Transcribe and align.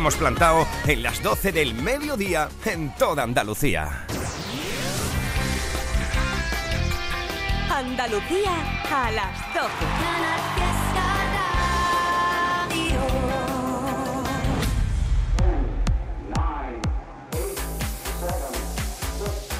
Hemos 0.00 0.16
plantado 0.16 0.66
en 0.86 1.02
las 1.02 1.22
12 1.22 1.52
del 1.52 1.74
mediodía 1.74 2.48
en 2.64 2.94
toda 2.94 3.22
Andalucía. 3.22 4.06
Andalucía 7.68 8.50
a 8.90 9.10
las 9.10 9.54
12. 9.54 9.68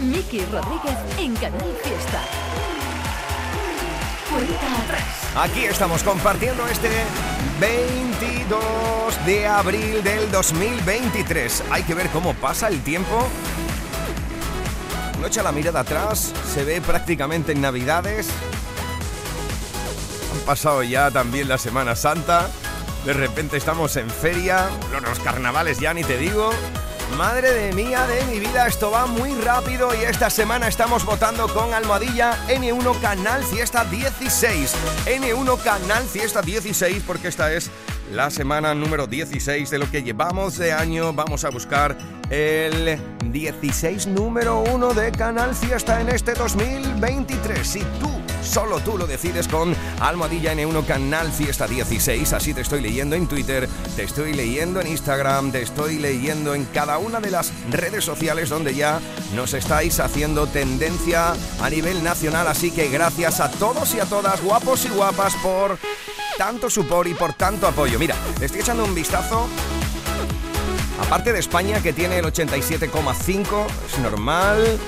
Miki 0.00 0.40
Rodríguez 0.46 0.96
en 1.18 1.36
Canal 1.36 1.76
Fiesta. 1.84 2.79
Aquí 5.36 5.64
estamos 5.64 6.02
compartiendo 6.02 6.66
este 6.68 6.88
22 7.60 9.26
de 9.26 9.46
abril 9.46 10.02
del 10.02 10.30
2023. 10.30 11.64
Hay 11.70 11.82
que 11.82 11.94
ver 11.94 12.08
cómo 12.10 12.34
pasa 12.34 12.68
el 12.68 12.82
tiempo. 12.82 13.26
No 15.20 15.26
echa 15.26 15.42
la 15.42 15.52
mirada 15.52 15.80
atrás, 15.80 16.32
se 16.52 16.64
ve 16.64 16.80
prácticamente 16.80 17.52
en 17.52 17.60
Navidades. 17.60 18.28
Han 20.32 20.40
pasado 20.46 20.82
ya 20.82 21.10
también 21.10 21.48
la 21.48 21.58
Semana 21.58 21.94
Santa. 21.96 22.48
De 23.04 23.12
repente 23.12 23.56
estamos 23.56 23.96
en 23.96 24.10
feria, 24.10 24.68
los 24.92 25.18
carnavales 25.20 25.78
ya 25.78 25.94
ni 25.94 26.04
te 26.04 26.18
digo. 26.18 26.50
Madre 27.16 27.52
de 27.52 27.72
mía 27.72 28.06
de 28.06 28.24
mi 28.26 28.38
vida, 28.38 28.66
esto 28.66 28.90
va 28.90 29.06
muy 29.06 29.32
rápido 29.42 29.94
y 29.94 30.04
esta 30.04 30.30
semana 30.30 30.68
estamos 30.68 31.04
votando 31.04 31.48
con 31.52 31.74
Almohadilla 31.74 32.36
N1 32.48 33.00
Canal 33.00 33.44
Fiesta 33.44 33.84
16. 33.84 34.74
N1 35.06 35.62
Canal 35.62 36.04
Fiesta 36.04 36.40
16 36.40 37.02
porque 37.06 37.28
esta 37.28 37.52
es 37.52 37.70
la 38.12 38.30
semana 38.30 38.74
número 38.74 39.06
16 39.06 39.70
de 39.70 39.78
lo 39.78 39.90
que 39.90 40.02
llevamos 40.02 40.58
de 40.58 40.72
año. 40.72 41.12
Vamos 41.12 41.44
a 41.44 41.50
buscar 41.50 41.96
el 42.30 42.98
16 43.30 44.08
número 44.08 44.60
1 44.60 44.94
de 44.94 45.12
Canal 45.12 45.54
Fiesta 45.54 46.00
en 46.00 46.08
este 46.08 46.34
2023. 46.34 47.66
Si 47.66 47.80
tú 48.00 48.20
Solo 48.42 48.80
tú 48.80 48.96
lo 48.96 49.06
decides 49.06 49.46
con 49.48 49.76
Almohadilla 50.00 50.54
N1 50.54 50.86
Canal 50.86 51.30
Fiesta 51.30 51.66
16. 51.66 52.32
Así 52.32 52.54
te 52.54 52.62
estoy 52.62 52.80
leyendo 52.80 53.14
en 53.14 53.26
Twitter, 53.26 53.68
te 53.96 54.04
estoy 54.04 54.32
leyendo 54.32 54.80
en 54.80 54.86
Instagram, 54.86 55.52
te 55.52 55.62
estoy 55.62 55.98
leyendo 55.98 56.54
en 56.54 56.64
cada 56.64 56.98
una 56.98 57.20
de 57.20 57.30
las 57.30 57.52
redes 57.70 58.04
sociales 58.04 58.48
donde 58.48 58.74
ya 58.74 58.98
nos 59.34 59.52
estáis 59.52 60.00
haciendo 60.00 60.46
tendencia 60.46 61.34
a 61.60 61.70
nivel 61.70 62.02
nacional. 62.02 62.48
Así 62.48 62.70
que 62.70 62.88
gracias 62.88 63.40
a 63.40 63.50
todos 63.50 63.94
y 63.94 64.00
a 64.00 64.06
todas, 64.06 64.42
guapos 64.42 64.86
y 64.86 64.88
guapas, 64.88 65.34
por 65.42 65.78
tanto 66.40 66.70
support 66.70 67.06
y 67.06 67.12
por 67.12 67.34
tanto 67.34 67.66
apoyo. 67.66 67.98
Mira, 67.98 68.16
estoy 68.40 68.62
echando 68.62 68.82
un 68.82 68.94
vistazo 68.94 69.46
Aparte 70.98 71.34
de 71.34 71.38
España, 71.38 71.82
que 71.82 71.92
tiene 71.92 72.18
el 72.18 72.24
87,5, 72.24 73.66
es 73.86 73.98
normal. 73.98 74.78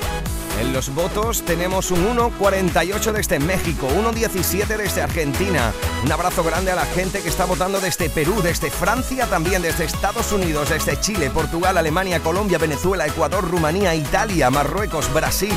En 0.60 0.72
los 0.72 0.94
votos 0.94 1.42
tenemos 1.42 1.90
un 1.90 2.16
1,48 2.16 3.12
desde 3.12 3.38
México, 3.38 3.88
1,17 3.88 4.76
desde 4.76 5.02
Argentina. 5.02 5.72
Un 6.04 6.12
abrazo 6.12 6.44
grande 6.44 6.70
a 6.70 6.74
la 6.74 6.84
gente 6.84 7.20
que 7.20 7.28
está 7.28 7.44
votando 7.46 7.80
desde 7.80 8.08
Perú, 8.08 8.40
desde 8.42 8.70
Francia 8.70 9.26
también, 9.26 9.62
desde 9.62 9.84
Estados 9.84 10.32
Unidos, 10.32 10.70
desde 10.70 11.00
Chile, 11.00 11.30
Portugal, 11.30 11.76
Alemania, 11.76 12.20
Colombia, 12.20 12.58
Venezuela, 12.58 13.06
Ecuador, 13.06 13.50
Rumanía, 13.50 13.94
Italia, 13.94 14.50
Marruecos, 14.50 15.12
Brasil, 15.12 15.54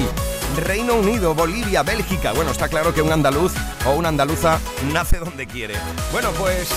Reino 0.57 0.95
Unido, 0.95 1.33
Bolivia, 1.33 1.83
Bélgica. 1.83 2.31
Bueno, 2.33 2.51
está 2.51 2.67
claro 2.67 2.93
que 2.93 3.01
un 3.01 3.11
andaluz 3.11 3.53
o 3.85 3.91
una 3.91 4.09
andaluza 4.09 4.59
nace 4.93 5.19
donde 5.19 5.47
quiere. 5.47 5.75
Bueno, 6.11 6.31
pues 6.31 6.69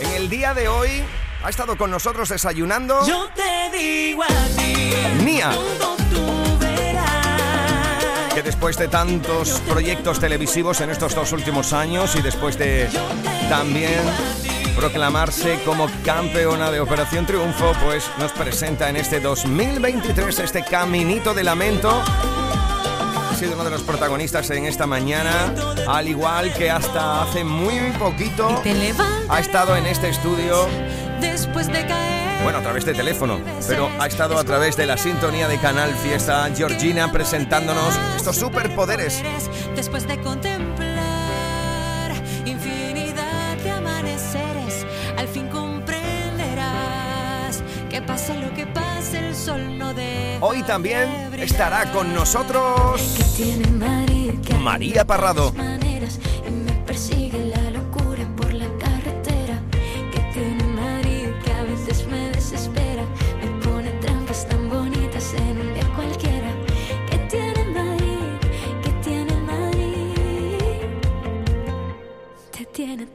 en 0.00 0.10
el 0.12 0.28
día 0.28 0.54
de 0.54 0.68
hoy 0.68 1.02
ha 1.42 1.50
estado 1.50 1.76
con 1.76 1.90
nosotros 1.90 2.28
desayunando. 2.28 3.06
Yo 3.06 3.28
te 3.34 3.76
digo 3.76 4.22
a 4.22 4.26
ti. 4.56 4.92
Verás. 6.60 8.34
que 8.34 8.42
después 8.42 8.76
de 8.76 8.88
tantos 8.88 9.60
proyectos 9.68 10.20
televisivos 10.20 10.80
en 10.80 10.90
estos 10.90 11.14
dos 11.14 11.32
últimos 11.32 11.72
años 11.72 12.14
y 12.16 12.22
después 12.22 12.58
de 12.58 12.88
también 13.48 14.00
proclamarse 14.76 15.60
como 15.64 15.88
campeona 16.04 16.70
de 16.70 16.80
Operación 16.80 17.26
Triunfo, 17.26 17.72
pues 17.84 18.04
nos 18.18 18.32
presenta 18.32 18.88
en 18.88 18.96
este 18.96 19.20
2023 19.20 20.38
este 20.38 20.64
Caminito 20.64 21.34
de 21.34 21.44
Lamento. 21.44 22.02
Sido 23.42 23.54
uno 23.54 23.64
de 23.64 23.70
los 23.70 23.82
protagonistas 23.82 24.48
en 24.50 24.66
esta 24.66 24.86
mañana, 24.86 25.52
al 25.88 26.06
igual 26.06 26.54
que 26.54 26.70
hasta 26.70 27.24
hace 27.24 27.42
muy 27.42 27.90
poquito 27.98 28.62
ha 29.28 29.40
estado 29.40 29.74
en 29.74 29.84
este 29.86 30.10
estudio 30.10 30.68
después 31.20 31.66
de 31.66 31.84
caer. 31.84 32.44
bueno, 32.44 32.60
a 32.60 32.62
través 32.62 32.84
de 32.84 32.94
teléfono, 32.94 33.40
pero 33.66 33.90
ha 33.98 34.06
estado 34.06 34.38
a 34.38 34.44
través 34.44 34.76
de 34.76 34.86
la 34.86 34.96
sintonía 34.96 35.48
de 35.48 35.58
Canal 35.58 35.92
Fiesta 35.96 36.48
Georgina 36.54 37.10
presentándonos 37.10 37.98
estos 38.16 38.36
superpoderes. 38.36 39.20
Después 39.74 40.06
de 40.06 40.20
contemplar 40.20 40.71
Hoy 50.44 50.64
también 50.64 51.32
estará 51.38 51.92
con 51.92 52.12
nosotros 52.12 53.00
María 54.58 55.04
Parrado. 55.04 55.54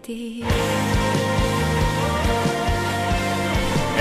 ti 0.07 0.41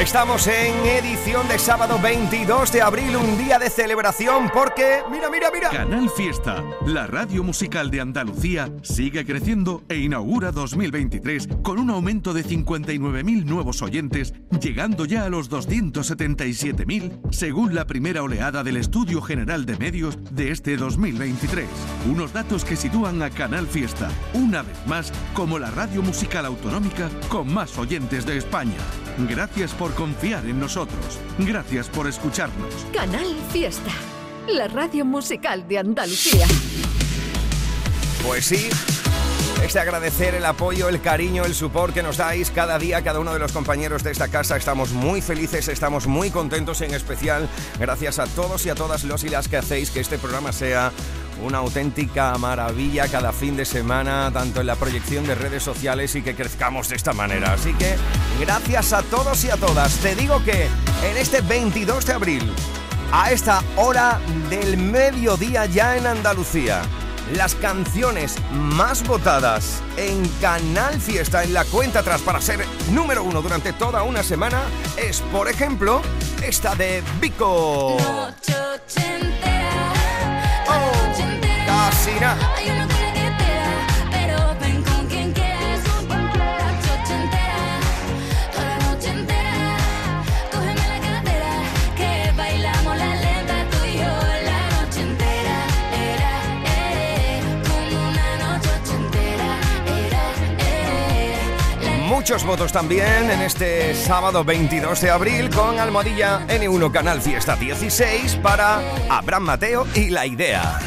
Estamos 0.06 0.46
en 0.46 0.86
edición 0.86 1.48
de 1.48 1.58
sábado 1.58 1.98
22 2.00 2.70
de 2.70 2.80
abril, 2.80 3.16
un 3.16 3.36
día 3.36 3.58
de 3.58 3.68
celebración 3.68 4.48
porque, 4.54 5.00
mira, 5.10 5.28
mira, 5.28 5.50
mira. 5.52 5.68
Canal 5.68 6.08
Fiesta, 6.10 6.62
la 6.86 7.08
radio 7.08 7.42
musical 7.42 7.90
de 7.90 8.00
Andalucía, 8.00 8.70
sigue 8.82 9.26
creciendo 9.26 9.82
e 9.88 9.96
inaugura 9.96 10.52
2023 10.52 11.48
con 11.64 11.80
un 11.80 11.90
aumento 11.90 12.32
de 12.34 12.44
59.000 12.44 13.46
nuevos 13.46 13.82
oyentes, 13.82 14.32
llegando 14.60 15.06
ya 15.06 15.24
a 15.24 15.28
los 15.28 15.50
277.000 15.50 17.32
según 17.32 17.74
la 17.74 17.88
primera 17.88 18.22
oleada 18.22 18.62
del 18.62 18.76
Estudio 18.76 19.20
General 19.20 19.66
de 19.66 19.76
Medios 19.76 20.18
de 20.30 20.52
este 20.52 20.76
2023. 20.76 21.66
Unos 22.08 22.32
datos 22.32 22.64
que 22.64 22.76
sitúan 22.76 23.22
a 23.22 23.30
Canal 23.30 23.66
Fiesta, 23.66 24.08
una 24.34 24.62
vez 24.62 24.78
más, 24.86 25.12
como 25.34 25.58
la 25.58 25.72
radio 25.72 26.00
musical 26.00 26.46
autonómica 26.46 27.10
con 27.28 27.52
más 27.52 27.76
oyentes 27.76 28.24
de 28.24 28.36
España. 28.36 28.78
Gracias 29.28 29.72
por 29.72 29.95
confiar 29.96 30.44
en 30.46 30.60
nosotros. 30.60 31.18
Gracias 31.38 31.88
por 31.88 32.06
escucharnos. 32.06 32.72
Canal 32.92 33.26
Fiesta. 33.50 33.90
La 34.46 34.68
radio 34.68 35.04
musical 35.04 35.66
de 35.66 35.78
Andalucía. 35.78 36.46
Pues 38.24 38.44
sí, 38.44 38.68
es 39.64 39.72
de 39.72 39.80
agradecer 39.80 40.34
el 40.34 40.44
apoyo, 40.44 40.88
el 40.88 41.00
cariño, 41.00 41.44
el 41.44 41.54
support 41.54 41.92
que 41.92 42.02
nos 42.02 42.18
dais 42.18 42.50
cada 42.50 42.78
día, 42.78 43.02
cada 43.02 43.18
uno 43.18 43.32
de 43.32 43.38
los 43.38 43.52
compañeros 43.52 44.04
de 44.04 44.12
esta 44.12 44.28
casa. 44.28 44.56
Estamos 44.56 44.92
muy 44.92 45.20
felices, 45.22 45.66
estamos 45.68 46.06
muy 46.06 46.30
contentos, 46.30 46.80
en 46.82 46.94
especial 46.94 47.48
gracias 47.80 48.18
a 48.18 48.26
todos 48.26 48.64
y 48.66 48.70
a 48.70 48.74
todas 48.74 49.02
los 49.04 49.24
y 49.24 49.28
las 49.28 49.48
que 49.48 49.56
hacéis 49.56 49.90
que 49.90 50.00
este 50.00 50.18
programa 50.18 50.52
sea 50.52 50.92
una 51.42 51.58
auténtica 51.58 52.36
maravilla 52.38 53.08
cada 53.08 53.32
fin 53.32 53.56
de 53.56 53.64
semana, 53.64 54.30
tanto 54.32 54.60
en 54.60 54.66
la 54.66 54.76
proyección 54.76 55.26
de 55.26 55.34
redes 55.34 55.62
sociales 55.62 56.14
y 56.14 56.22
que 56.22 56.34
crezcamos 56.34 56.88
de 56.88 56.96
esta 56.96 57.12
manera. 57.12 57.52
Así 57.52 57.72
que 57.74 57.96
gracias 58.40 58.92
a 58.92 59.02
todos 59.02 59.44
y 59.44 59.50
a 59.50 59.56
todas. 59.56 59.96
Te 59.98 60.14
digo 60.14 60.42
que 60.44 60.68
en 61.04 61.16
este 61.16 61.40
22 61.40 62.06
de 62.06 62.12
abril, 62.12 62.52
a 63.12 63.30
esta 63.30 63.62
hora 63.76 64.20
del 64.50 64.76
mediodía 64.76 65.66
ya 65.66 65.96
en 65.96 66.06
Andalucía, 66.06 66.82
las 67.34 67.54
canciones 67.56 68.36
más 68.52 69.06
votadas 69.06 69.82
en 69.96 70.28
Canal 70.40 71.00
Fiesta 71.00 71.42
en 71.42 71.54
la 71.54 71.64
cuenta 71.64 72.00
atrás 72.00 72.20
para 72.20 72.40
ser 72.40 72.64
número 72.92 73.24
uno 73.24 73.42
durante 73.42 73.72
toda 73.72 74.04
una 74.04 74.22
semana 74.22 74.62
es, 74.96 75.20
por 75.20 75.48
ejemplo, 75.48 76.02
esta 76.42 76.74
de 76.76 77.02
Vico. 77.20 77.96
Entera 81.86 81.90
casi 81.90 82.20
nada. 82.20 82.54
Hay 82.56 82.70
una 82.70 82.86
cola 82.86 83.12
que 83.12 83.20
te 83.20 83.50
da, 83.54 83.76
pero 84.10 84.56
ven 84.60 84.82
con 84.82 85.06
quien 85.06 85.32
quieras. 85.32 85.80
La 86.08 86.22
noche 86.22 86.90
ochentera, 87.02 87.78
toda 88.52 88.64
la 88.64 88.78
noche 88.78 89.08
entera. 89.08 89.76
Cógeme 90.52 90.88
la 90.88 91.00
cartera, 91.00 91.52
que 91.96 92.32
bailamos 92.36 92.96
la 92.96 93.14
lenta 93.16 93.54
tú 93.70 93.84
y 93.84 93.96
yo. 93.98 94.14
La 94.44 94.60
noche 94.70 95.00
entera 95.00 95.58
era, 96.12 96.32
eh, 96.64 97.42
como 97.68 97.96
una 98.10 98.26
noche 98.38 98.70
ochentera. 98.82 99.48
Era, 100.06 100.24
eh. 100.58 101.36
La 101.84 101.96
muchos 102.06 102.44
votos 102.44 102.72
también 102.72 103.30
en 103.30 103.42
este 103.42 103.94
sábado 103.94 104.44
22 104.44 105.00
de 105.00 105.10
abril 105.10 105.50
con 105.50 105.78
Almohadilla 105.78 106.46
N1 106.48 106.90
Canal 106.90 107.20
Fiesta 107.20 107.56
16 107.56 108.36
para 108.42 108.80
Abraham 109.08 109.44
Mateo 109.44 109.86
y 109.94 110.10
La 110.10 110.26
Idea. 110.26 110.78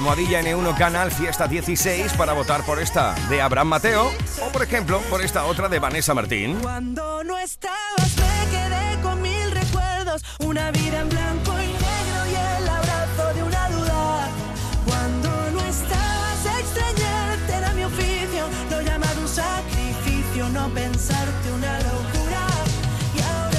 Almohadilla 0.00 0.40
N1 0.40 0.78
Canal 0.78 1.10
Fiesta 1.10 1.46
16 1.46 2.14
para 2.14 2.32
votar 2.32 2.64
por 2.64 2.78
esta 2.78 3.14
de 3.28 3.42
Abraham 3.42 3.68
Mateo 3.68 4.10
o 4.40 4.50
por 4.50 4.62
ejemplo 4.62 4.98
por 5.10 5.20
esta 5.20 5.44
otra 5.44 5.68
de 5.68 5.78
Vanessa 5.78 6.14
Martín. 6.14 6.58
Cuando 6.62 7.22
no 7.22 7.36
estabas 7.36 8.16
me 8.16 8.50
quedé 8.50 9.02
con 9.02 9.20
mil 9.20 9.50
recuerdos, 9.50 10.24
una 10.38 10.70
vida 10.70 11.00
en 11.00 11.08
blanco 11.10 11.52
y 11.52 11.66
negro 11.66 12.26
y 12.30 12.62
el 12.62 12.68
abrazo 12.70 13.34
de 13.34 13.42
una 13.42 13.68
duda. 13.68 14.28
Cuando 14.86 15.50
no 15.50 15.60
estabas 15.68 16.46
extrañarte 16.60 17.52
era 17.52 17.74
mi 17.74 17.84
oficio, 17.84 18.48
lo 18.70 18.80
llamado 18.80 19.20
un 19.20 19.28
sacrificio, 19.28 20.48
no 20.48 20.70
pensarte 20.70 21.52
una 21.52 21.78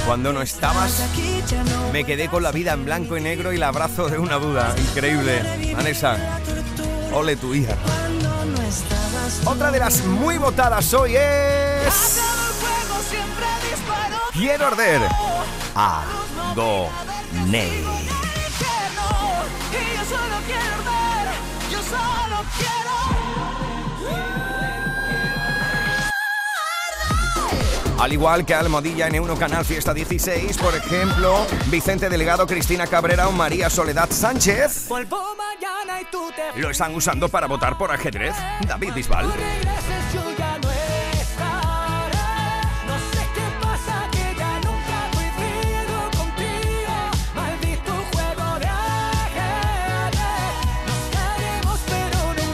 Cuando 0.06 0.32
no 0.32 0.42
estabas, 0.42 1.02
Me 1.92 2.04
quedé 2.04 2.28
con 2.28 2.42
la 2.42 2.52
vida 2.52 2.72
en 2.72 2.84
blanco 2.84 3.16
y 3.16 3.20
negro 3.20 3.52
y 3.52 3.56
el 3.56 3.62
abrazo 3.62 4.08
de 4.08 4.18
una 4.18 4.36
duda. 4.36 4.74
Increíble. 4.76 5.74
Vanessa, 5.74 6.16
ole 7.12 7.36
tu 7.36 7.54
hija. 7.54 7.76
Otra 9.44 9.70
de 9.70 9.78
las 9.78 10.04
muy 10.04 10.38
votadas 10.38 10.92
hoy 10.94 11.16
es... 11.16 12.20
Quiero 14.32 14.66
arder. 14.66 15.02
A 15.74 16.04
Go 16.54 16.88
Ney. 17.46 17.78
infierno 17.78 19.08
y 21.68 21.72
yo 21.72 21.78
solo 21.82 22.42
Al 28.02 28.12
igual 28.12 28.44
que 28.44 28.52
Almohadilla 28.52 29.08
N1 29.08 29.38
Canal 29.38 29.64
Fiesta 29.64 29.94
16, 29.94 30.58
por 30.58 30.74
ejemplo, 30.74 31.46
Vicente 31.66 32.08
Delegado, 32.08 32.48
Cristina 32.48 32.88
Cabrera 32.88 33.28
o 33.28 33.32
María 33.32 33.70
Soledad 33.70 34.10
Sánchez 34.10 34.88
lo 36.56 36.70
están 36.70 36.96
usando 36.96 37.28
para 37.28 37.46
votar 37.46 37.78
por 37.78 37.92
ajedrez. 37.92 38.34
David 38.66 38.92
Bisbal. 38.92 39.32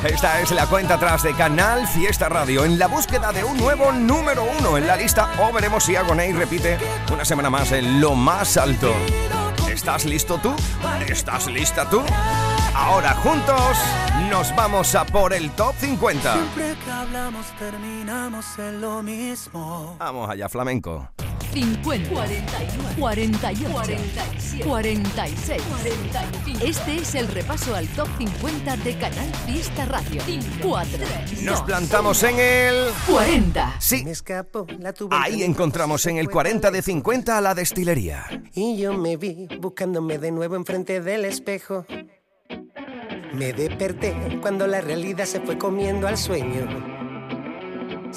Esta 0.09 0.41
es 0.41 0.51
la 0.53 0.67
cuenta 0.67 0.95
atrás 0.95 1.23
de 1.23 1.35
Canal 1.35 1.87
Fiesta 1.87 2.31
Radio 2.31 2.65
en 2.65 2.79
la 2.79 2.87
búsqueda 2.87 3.31
de 3.31 3.45
un 3.45 3.59
nuevo 3.59 3.93
número 3.93 4.43
uno 4.59 4.79
en 4.79 4.87
la 4.87 4.97
lista 4.97 5.31
o 5.39 5.53
veremos 5.53 5.85
si 5.85 5.97
Agoney 5.97 6.33
repite 6.33 6.79
una 7.13 7.27
semana 7.27 7.51
más 7.51 7.73
en 7.73 8.01
lo 8.01 8.15
más 8.15 8.57
alto. 8.57 8.91
¿Estás 9.71 10.07
listo 10.07 10.39
tú? 10.39 10.55
¿Estás 11.07 11.47
lista 11.47 11.89
tú? 11.91 12.03
Ahora 12.75 13.13
juntos 13.17 13.77
nos 14.31 14.55
vamos 14.57 14.95
a 14.95 15.05
por 15.05 15.35
el 15.35 15.51
top 15.51 15.75
50. 15.79 16.33
Siempre 16.33 16.75
que 16.83 16.91
hablamos 16.91 17.47
terminamos 17.59 18.59
en 18.59 18.81
lo 18.81 19.03
mismo. 19.03 19.97
Vamos 19.99 20.31
allá, 20.31 20.49
flamenco. 20.49 21.07
50, 21.53 22.09
41, 22.11 22.89
48, 22.99 23.71
47, 23.73 24.65
46, 24.65 25.63
45. 25.63 26.65
Este 26.65 26.97
es 26.97 27.15
el 27.15 27.29
repaso 27.29 27.75
al 27.75 27.87
top 27.89 28.09
50 28.19 28.77
de 28.79 28.99
Canal 28.99 29.33
Fiesta 29.47 29.85
Radio. 29.87 30.23
4, 30.63 30.99
Nos 31.43 31.63
plantamos 31.63 32.23
en 32.23 32.39
el... 32.39 32.89
40. 33.11 33.77
Sí, 33.81 34.05
Me 34.05 34.11
escapó 34.11 34.67
la 34.79 34.93
tuve 34.93 35.17
ahí 35.17 35.43
encontramos 35.43 36.05
en 36.07 36.19
el 36.19 36.29
40 36.29 36.71
de 36.71 36.83
50 36.83 37.39
a 37.39 37.41
la 37.41 37.55
destilería. 37.55 38.27
Y 38.55 38.77
yo 38.79 38.93
me 38.93 39.17
vi 39.17 39.49
buscándome 39.61 40.19
de 40.19 40.31
nuevo 40.31 40.57
enfrente 40.57 41.01
del 41.01 41.25
espejo. 41.25 41.87
Me 43.33 43.53
desperté 43.53 44.39
cuando 44.41 44.67
la 44.67 44.81
realidad 44.81 45.25
se 45.25 45.41
fue 45.41 45.59
comiendo 45.59 46.09
al 46.09 46.19
sueño. 46.19 46.98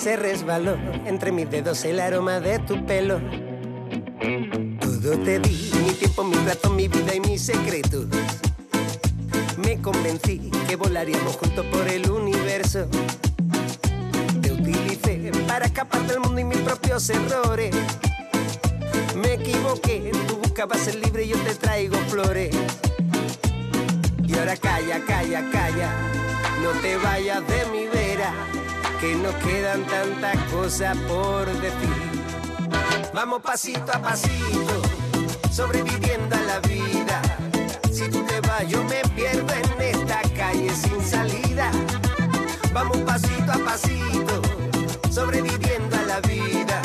Se 0.01 0.15
resbaló 0.15 0.77
entre 1.06 1.31
mis 1.31 1.48
dedos 1.51 1.86
el 1.86 2.00
aroma 2.00 2.39
de 2.39 2.57
tu 2.57 2.83
pelo. 2.88 3.19
Todo 4.80 5.19
te 5.19 5.38
di, 5.38 5.71
mi 5.86 5.92
tiempo, 5.92 6.24
mi 6.24 6.33
rato, 6.38 6.71
mi 6.71 6.88
vida 6.88 7.13
y 7.13 7.19
mis 7.19 7.44
secretos. 7.44 8.07
Me 9.63 9.80
convencí 9.80 10.50
que 10.68 10.75
volaríamos 10.75 11.36
juntos 11.36 11.63
por 11.68 11.88
el 11.88 12.09
universo. 12.09 12.88
Te 14.42 14.51
utilicé 14.51 15.31
para 15.48 15.65
escapar 15.65 16.01
del 16.07 16.19
mundo 16.19 16.39
y 16.39 16.45
mis 16.45 16.57
propios 16.62 17.07
errores. 17.12 17.69
Me 19.21 19.33
equivoqué, 19.33 20.12
tú 20.27 20.38
buscabas 20.38 20.80
ser 20.80 20.95
libre 20.95 21.25
y 21.25 21.27
yo 21.27 21.38
te 21.44 21.54
traigo 21.54 21.97
flores. 22.09 22.50
Y 24.27 24.36
ahora 24.36 24.57
calla, 24.57 25.00
calla, 25.06 25.47
calla, 25.51 25.94
no 26.63 26.71
te 26.81 26.97
vayas 26.97 27.47
de 27.47 27.65
mi 27.71 27.86
vera, 27.86 28.33
que 29.01 29.15
nos 29.15 29.33
quedan 29.38 29.83
tantas 29.88 30.38
cosas 30.51 30.95
por 31.07 31.48
decir. 31.59 32.12
Vamos 33.15 33.42
pasito 33.42 33.92
a 33.92 34.00
pasito, 34.00 34.81
sobreviviendo 35.51 36.36
a 36.36 36.42
la 36.42 36.59
vida. 36.59 37.19
Si 37.92 38.07
tú 38.09 38.24
te 38.25 38.39
vas, 38.42 38.68
yo 38.68 38.83
me 38.83 39.01
pierdo 39.15 39.51
en 39.53 39.81
esta 39.81 40.21
calle 40.38 40.69
sin 40.69 41.01
salida. 41.03 41.71
Vamos 42.74 42.98
pasito 42.98 43.51
a 43.51 43.57
pasito, 43.65 44.39
sobreviviendo 45.09 45.97
a 45.97 46.04
la 46.04 46.19
vida. 46.21 46.80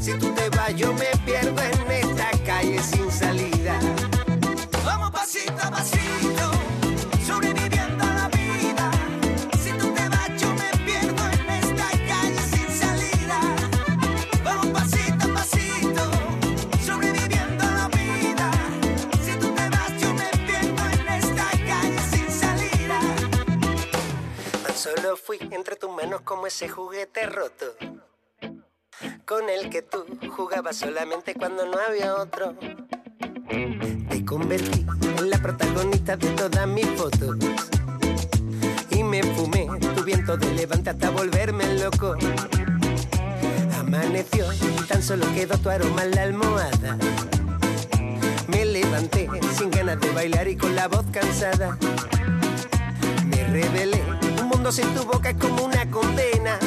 Si 0.00 0.12
tú 0.14 0.32
te 0.32 0.48
vas, 0.50 0.72
yo 0.76 0.94
me 0.94 1.19
Fui 25.16 25.38
entre 25.50 25.76
tus 25.76 25.90
manos 25.90 26.20
como 26.22 26.46
ese 26.46 26.68
juguete 26.68 27.26
roto. 27.26 27.66
Con 29.26 29.48
el 29.48 29.68
que 29.68 29.82
tú 29.82 30.04
jugabas 30.36 30.76
solamente 30.76 31.34
cuando 31.34 31.66
no 31.66 31.78
había 31.78 32.14
otro. 32.14 32.54
Te 34.08 34.24
convertí 34.24 34.86
en 35.18 35.30
la 35.30 35.38
protagonista 35.38 36.16
de 36.16 36.30
todas 36.30 36.66
mis 36.68 36.86
fotos. 36.96 37.36
Y 38.90 39.02
me 39.02 39.22
fumé 39.22 39.66
tu 39.94 40.04
viento 40.04 40.36
de 40.36 40.54
levante 40.54 40.90
hasta 40.90 41.10
volverme 41.10 41.74
loco. 41.74 42.14
Amaneció 43.78 44.46
tan 44.86 45.02
solo 45.02 45.26
quedó 45.34 45.58
tu 45.58 45.70
aroma 45.70 46.04
en 46.04 46.10
la 46.12 46.22
almohada. 46.22 46.96
Me 48.48 48.64
levanté 48.64 49.28
sin 49.56 49.70
ganas 49.70 50.00
de 50.00 50.10
bailar 50.10 50.48
y 50.48 50.56
con 50.56 50.74
la 50.74 50.88
voz 50.88 51.04
cansada. 51.12 51.78
Me 53.26 53.44
rebelé, 53.44 54.02
mundo 54.50 54.72
sin 54.72 54.92
tu 54.94 55.04
boca 55.04 55.30
es 55.30 55.36
como 55.36 55.64
una 55.64 55.88
condena. 55.90 56.58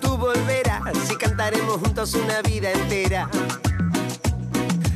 Tú 0.00 0.16
volverás 0.16 1.10
y 1.10 1.16
cantaremos 1.16 1.76
juntos 1.78 2.14
una 2.14 2.42
vida 2.42 2.72
entera. 2.72 3.28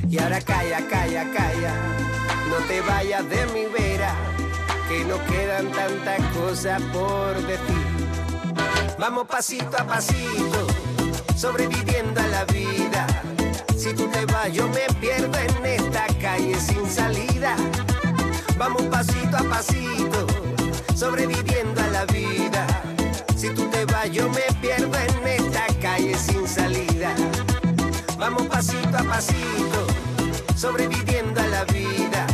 Y 0.08 0.18
ahora 0.18 0.40
calla, 0.40 0.86
calla, 0.88 1.24
calla, 1.32 1.74
no 2.50 2.56
te 2.66 2.80
vayas 2.80 3.28
de 3.28 3.46
mi 3.46 3.64
vera, 3.66 4.12
que 4.88 5.04
nos 5.04 5.20
quedan 5.20 5.70
tantas 5.70 6.20
cosas 6.34 6.82
por 6.92 7.34
decir. 7.46 7.86
Vamos 8.98 9.26
pasito 9.28 9.76
a 9.78 9.84
pasito, 9.84 10.66
sobreviviendo 11.36 12.20
a 12.20 12.26
la 12.26 12.44
vida. 12.46 13.06
Si 13.76 13.94
tú 13.94 14.08
te 14.08 14.24
vas, 14.26 14.52
yo 14.52 14.66
me 14.68 14.86
pierdo 15.00 15.38
en 15.38 15.66
esta 15.66 16.06
calle 16.20 16.58
sin 16.58 16.88
salida. 16.90 17.54
Vamos 18.58 18.82
pasito 18.84 19.36
a 19.36 19.42
pasito, 19.42 20.26
sobreviviendo 20.96 21.80
a 21.82 21.88
la 21.88 22.04
vida. 22.06 22.66
Si 23.36 23.50
tú 23.50 23.68
te 23.68 23.84
vas, 23.84 24.10
yo 24.10 24.28
me 24.30 24.46
pierdo 24.62 24.96
en 24.98 25.28
esta 25.28 25.66
calle 25.80 26.16
sin 26.16 26.48
salida. 26.48 27.14
Vamos 28.18 28.46
pasito 28.46 28.96
a 28.96 29.04
pasito, 29.04 29.86
sobreviviendo 30.56 31.38
a 31.40 31.46
la 31.48 31.64
vida. 31.64 32.26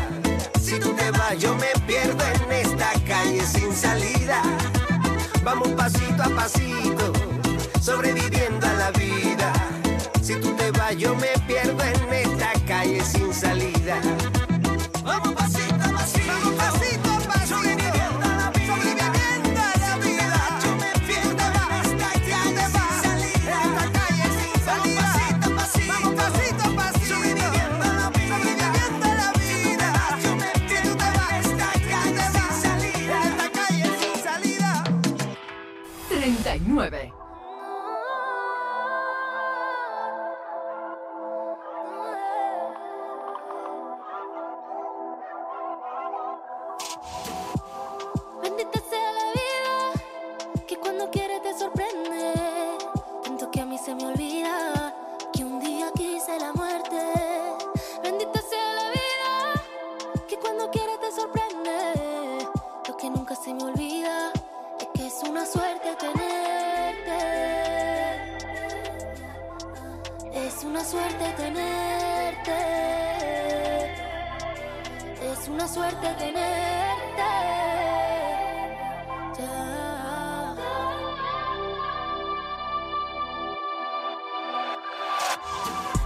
Si 0.61 0.79
tú 0.79 0.95
te 0.95 1.11
vas, 1.11 1.37
yo 1.39 1.55
me 1.57 1.73
pierdo 1.87 2.25
en 2.25 2.53
esta 2.53 2.93
calle 3.07 3.45
sin 3.45 3.75
salida. 3.75 4.41
Vamos 5.43 5.69
pasito 5.71 6.23
a 6.23 6.29
pasito, 6.29 7.13
sobreviviendo 7.81 8.65
a 8.65 8.73
la 8.75 8.91
vida. 8.93 9.53
Si 10.23 10.37
tú 10.37 10.55
te 10.55 10.71
vas, 10.71 10.97
yo 10.97 11.17
me 11.17 11.33
pierdo 11.49 11.83
en 11.83 12.13
esta 12.13 12.53
calle 12.67 13.03
sin 13.05 13.35
salida. 13.35 14.01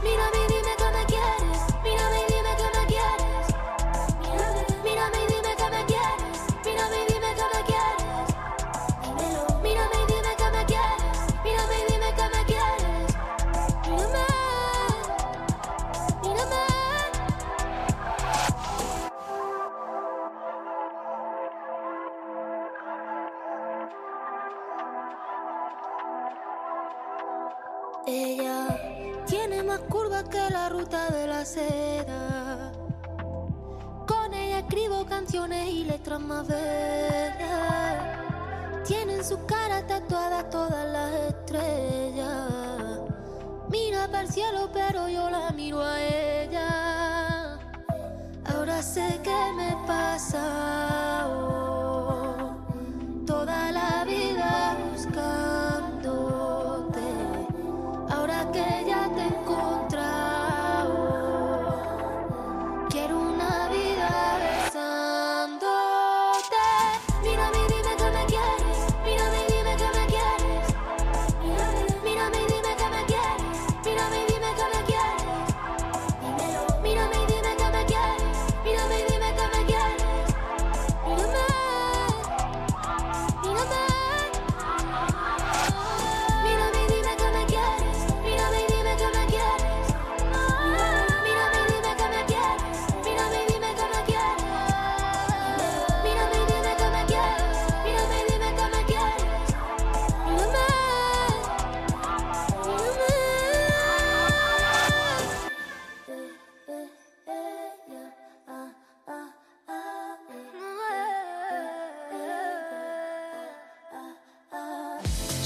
Mírame 0.06 0.35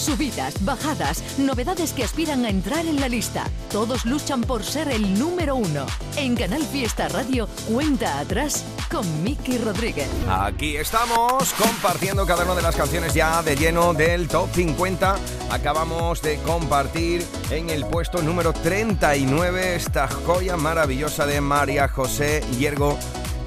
Subidas, 0.00 0.54
bajadas, 0.64 1.22
novedades 1.38 1.92
que 1.92 2.04
aspiran 2.04 2.46
a 2.46 2.48
entrar 2.48 2.86
en 2.86 2.98
la 2.98 3.06
lista. 3.06 3.44
Todos 3.70 4.06
luchan 4.06 4.40
por 4.40 4.64
ser 4.64 4.88
el 4.88 5.18
número 5.18 5.56
uno. 5.56 5.84
En 6.16 6.34
Canal 6.34 6.62
Fiesta 6.62 7.06
Radio, 7.10 7.46
cuenta 7.70 8.18
atrás 8.18 8.64
con 8.90 9.22
Miki 9.22 9.58
Rodríguez. 9.58 10.08
Aquí 10.26 10.78
estamos 10.78 11.52
compartiendo 11.52 12.24
cada 12.24 12.44
una 12.44 12.54
de 12.54 12.62
las 12.62 12.76
canciones 12.76 13.12
ya 13.12 13.42
de 13.42 13.56
lleno 13.56 13.92
del 13.92 14.26
Top 14.26 14.48
50. 14.54 15.16
Acabamos 15.50 16.22
de 16.22 16.38
compartir 16.38 17.22
en 17.50 17.68
el 17.68 17.84
puesto 17.84 18.22
número 18.22 18.54
39 18.54 19.74
esta 19.74 20.08
joya 20.08 20.56
maravillosa 20.56 21.26
de 21.26 21.42
María 21.42 21.88
José 21.88 22.42
Hiergo 22.58 22.98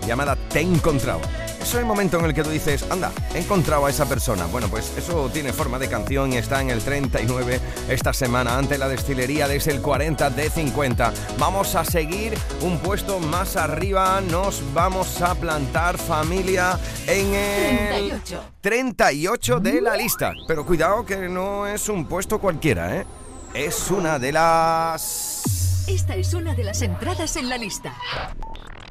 llamada 0.06 0.36
Te 0.36 0.60
he 0.60 0.62
encontrado 0.62 1.43
es 1.64 1.74
el 1.76 1.86
momento 1.86 2.20
en 2.20 2.26
el 2.26 2.34
que 2.34 2.44
tú 2.44 2.50
dices, 2.50 2.86
anda, 2.90 3.12
he 3.34 3.40
encontrado 3.40 3.86
a 3.86 3.90
esa 3.90 4.06
persona. 4.06 4.46
Bueno, 4.48 4.68
pues 4.68 4.94
eso 4.98 5.30
tiene 5.32 5.54
forma 5.54 5.80
de 5.80 5.88
canción 5.88 6.34
y 6.34 6.38
está 6.38 6.62
en 6.62 6.70
el 6.70 6.82
39 6.82 7.60
esta 7.90 8.14
semana 8.14 8.58
ante 8.58 8.78
la 8.78 8.90
destilería 8.90 9.48
desde 9.48 9.72
el 9.72 9.82
40 9.82 10.30
de 10.32 10.50
50. 10.50 11.14
Vamos 11.40 11.76
a 11.76 11.86
seguir 11.86 12.34
un 12.62 12.80
puesto 12.80 13.20
más 13.20 13.56
arriba, 13.56 14.20
nos 14.22 14.62
vamos 14.74 15.22
a 15.22 15.36
plantar 15.36 15.98
familia 15.98 16.78
en 17.08 17.34
el 17.34 18.22
38, 18.22 18.44
38 18.60 19.60
de 19.60 19.82
la 19.82 19.96
lista. 19.96 20.34
Pero 20.48 20.66
cuidado 20.66 21.06
que 21.06 21.30
no 21.30 21.66
es 21.66 21.88
un 21.88 22.06
puesto 22.06 22.40
cualquiera, 22.40 22.98
¿eh? 22.98 23.06
Es 23.54 23.90
una 23.90 24.20
de 24.20 24.32
las... 24.32 25.86
Esta 25.88 26.16
es 26.16 26.34
una 26.34 26.56
de 26.56 26.64
las 26.64 26.82
entradas 26.82 27.36
en 27.38 27.50
la 27.50 27.58
lista. 27.58 27.94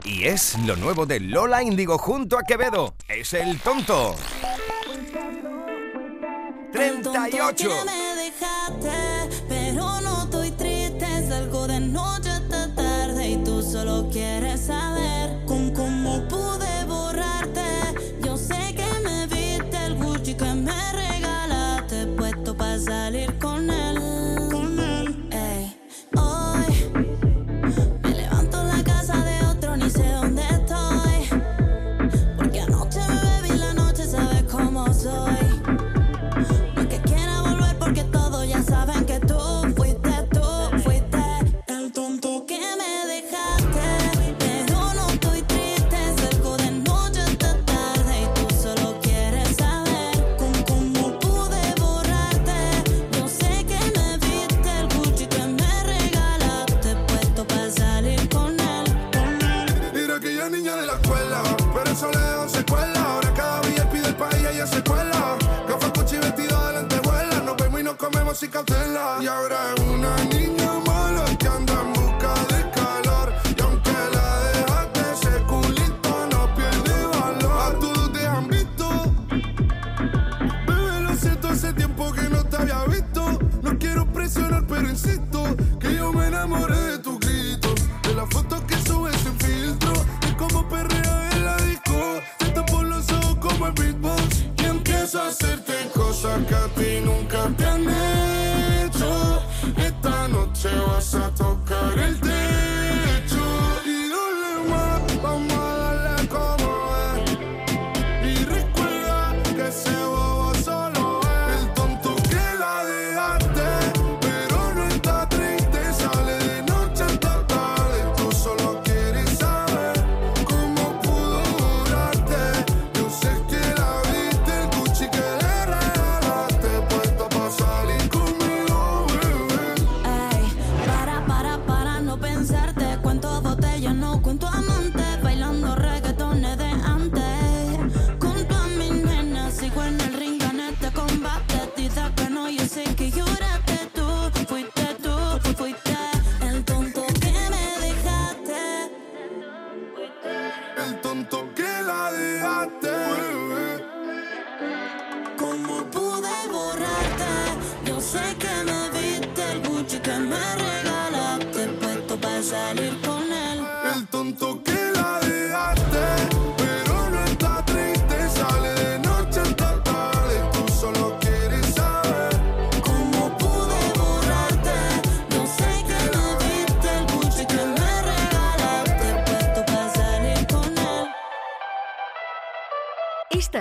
Y 0.05 0.25
es 0.25 0.59
lo 0.67 0.75
nuevo 0.77 1.07
de 1.07 1.21
Lola 1.21 1.63
Índigo 1.63 1.97
junto 1.97 2.39
a 2.39 2.43
Quevedo. 2.43 2.95
Es 3.09 3.33
el 3.35 3.59
tonto. 3.61 4.17
38. 6.73 7.71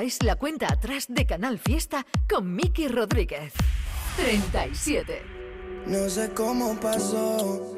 Es 0.02 0.24
la 0.24 0.36
cuenta 0.36 0.66
atrás 0.66 1.06
de 1.10 1.28
Canal 1.28 1.60
Fiesta 1.60 2.08
con 2.28 2.56
Miki 2.56 2.88
Rodríguez. 2.88 3.54
37. 4.18 5.22
No 5.86 6.10
sé 6.10 6.32
cómo 6.32 6.74
pasó, 6.80 7.76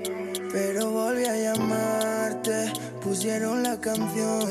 pero 0.49 0.89
volví 0.89 1.25
a 1.25 1.35
llamarte. 1.35 2.71
Pusieron 3.01 3.61
la 3.61 3.77
canción 3.77 4.47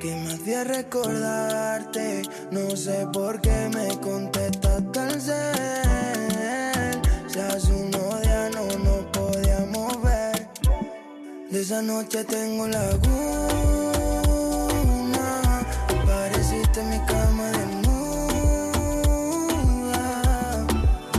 que 0.00 0.14
me 0.16 0.34
hacía 0.34 0.64
recordarte. 0.64 2.24
No 2.50 2.76
sé 2.76 3.06
por 3.10 3.40
qué 3.40 3.70
me 3.72 3.98
contestaste 3.98 5.00
al 5.00 5.18
cel. 5.18 7.00
Si 7.26 7.38
hace 7.38 7.72
unos 7.72 8.20
días 8.20 8.54
no 8.54 8.66
nos 8.84 9.04
podíamos 9.06 10.02
ver. 10.02 10.46
De 11.48 11.62
esa 11.62 11.80
noche 11.80 12.22
tengo 12.24 12.68
laguna. 12.68 13.81
Mi 16.80 16.98
cama 17.00 17.50
desnuda. 17.50 17.94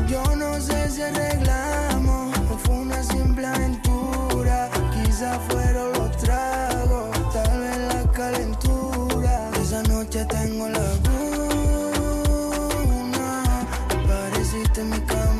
Yo 0.07 0.23
no 0.35 0.59
sé 0.59 0.89
si 0.89 1.03
arreglamos 1.03 2.35
o 2.51 2.57
fue 2.57 2.73
una 2.75 3.03
simple 3.03 3.45
aventura. 3.45 4.71
Quizá 4.91 5.39
fueron 5.47 5.93
los 5.93 6.17
tragos, 6.17 7.11
tal 7.31 7.59
vez 7.59 7.77
la 7.77 8.03
calentura. 8.11 9.51
Esa 9.61 9.83
noche 9.83 10.25
tengo 10.25 10.67
la 10.69 10.95
luna. 11.05 13.43
Apareciste 13.89 14.81
en 14.81 14.89
mi 14.89 14.99
cama 15.01 15.32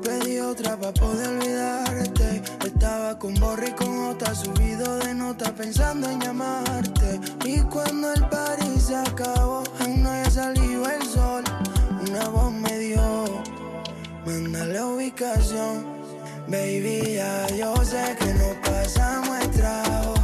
pedí 0.00 0.38
otra 0.40 0.76
para 0.76 0.92
poder 0.92 1.28
olvidarte. 1.28 2.42
Estaba 2.64 3.18
con 3.18 3.34
borri 3.34 3.70
con 3.72 4.06
otra, 4.06 4.34
subido 4.34 4.96
de 4.98 5.14
nota 5.14 5.52
pensando 5.54 6.08
en 6.08 6.20
llamarte. 6.20 7.20
Y 7.44 7.60
cuando 7.62 8.12
el 8.12 8.26
party 8.28 8.78
se 8.78 8.96
acabó, 8.96 9.62
aún 9.80 10.02
no 10.02 10.10
había 10.10 10.30
salido 10.30 10.88
el 10.88 11.02
sol. 11.02 11.44
Una 12.08 12.28
voz 12.28 12.52
me 12.52 12.78
dio, 12.78 13.42
manda 14.26 14.64
la 14.66 14.86
ubicación. 14.86 15.94
Baby, 16.46 17.14
ya 17.14 17.46
yo 17.56 17.74
sé 17.84 18.16
que 18.18 18.34
no 18.34 18.60
pasamos 18.62 19.40
el 19.40 19.50
trago, 19.50 20.14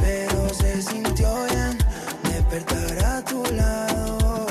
pero 0.00 0.54
se 0.54 0.80
sintió 0.82 1.34
bien 1.50 1.78
despertar 2.24 3.04
a 3.04 3.24
tu 3.24 3.44
lado. 3.54 4.46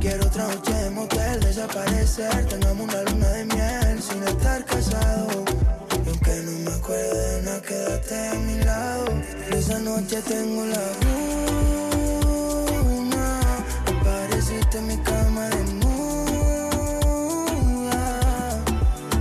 Quiero 0.00 0.26
otra 0.26 0.48
noche 0.48 0.72
de 0.72 0.90
motel, 0.90 1.40
desaparecer, 1.40 2.46
tengamos 2.46 2.88
una 2.88 3.02
luna 3.02 3.28
de 3.28 3.44
miel 3.44 3.79
estar 4.30 4.64
casados. 4.64 5.44
Y 6.04 6.08
aunque 6.08 6.34
no 6.46 6.52
me 6.64 6.72
acuerdo 6.76 7.14
de 7.14 7.42
nada, 7.42 7.60
quédate 7.62 8.28
a 8.28 8.34
mi 8.34 8.64
lado. 8.64 9.04
Esa 9.50 9.78
noche 9.78 10.22
tengo 10.22 10.64
la 10.64 10.92
luna, 12.82 13.40
apareciste 13.86 14.78
en 14.78 14.86
mi 14.86 14.96
cama 14.98 15.48
desnuda. 15.50 15.90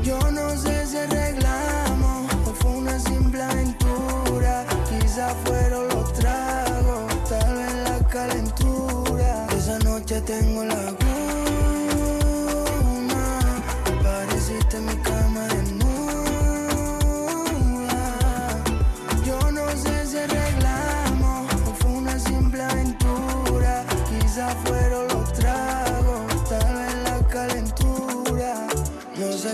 Yo 0.04 0.18
no 0.32 0.56
sé 0.58 0.86
si 0.86 0.98
arreglamos 0.98 2.32
o 2.46 2.54
fue 2.54 2.72
una 2.72 3.00
simple 3.00 3.42
aventura. 3.42 4.66
Quizá 4.90 5.36
fueron 5.46 5.88
los 5.90 6.14
tragos, 6.14 7.24
tal 7.30 7.56
vez 7.56 7.74
la 7.90 8.00
calentura. 8.08 9.48
Esa 9.58 9.80
noche 9.80 10.22
tengo 10.22 10.64
la 10.64 10.99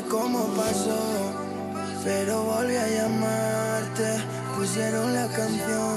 cómo 0.09 0.47
pasó, 0.55 1.33
pero 2.03 2.43
volví 2.43 2.75
a 2.75 2.87
llamarte. 2.87 4.17
Pusieron 4.55 5.13
la 5.13 5.27
canción 5.27 5.95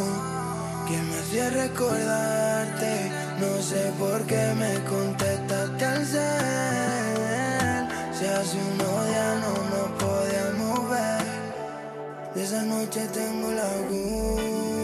que 0.87 0.97
me 1.03 1.19
hacía 1.19 1.51
recordarte. 1.51 3.11
No 3.41 3.63
sé 3.63 3.93
por 3.99 4.23
qué 4.27 4.53
me 4.57 4.75
contestaste 4.85 5.85
al 5.85 6.07
cel. 6.07 7.89
Si 8.19 8.25
hace 8.27 8.57
unos 8.57 9.07
días 9.07 9.41
no 9.45 9.53
nos 9.73 9.91
podíamos 10.03 10.91
ver. 10.91 11.25
De 12.35 12.43
esa 12.45 12.63
noche 12.63 13.07
tengo 13.15 13.53
la 13.53 13.65
laguna. 13.65 14.78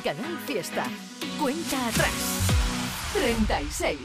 Canal 0.00 0.38
Fiesta. 0.46 0.84
Cuenta 1.40 1.88
atrás. 1.88 2.10
36. 3.12 3.98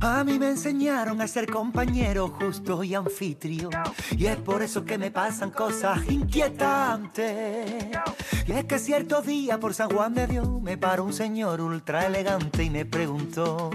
A 0.00 0.24
mí 0.24 0.38
me 0.38 0.48
enseñaron 0.48 1.20
a 1.20 1.26
ser 1.26 1.50
compañero 1.50 2.28
justo 2.28 2.82
y 2.84 2.94
anfitrión. 2.94 3.72
Y 4.16 4.26
es 4.26 4.36
por 4.36 4.62
eso 4.62 4.84
que 4.84 4.96
me 4.96 5.10
pasan 5.10 5.50
cosas 5.50 6.08
inquietantes. 6.08 7.88
Y 8.46 8.52
es 8.52 8.64
que 8.64 8.78
cierto 8.78 9.22
día 9.22 9.60
por 9.60 9.74
San 9.74 9.90
Juan 9.90 10.14
de 10.14 10.26
Dios 10.26 10.48
me 10.62 10.78
paró 10.78 11.04
un 11.04 11.12
señor 11.12 11.60
ultra 11.60 12.06
elegante 12.06 12.62
y 12.62 12.70
me 12.70 12.84
preguntó. 12.84 13.70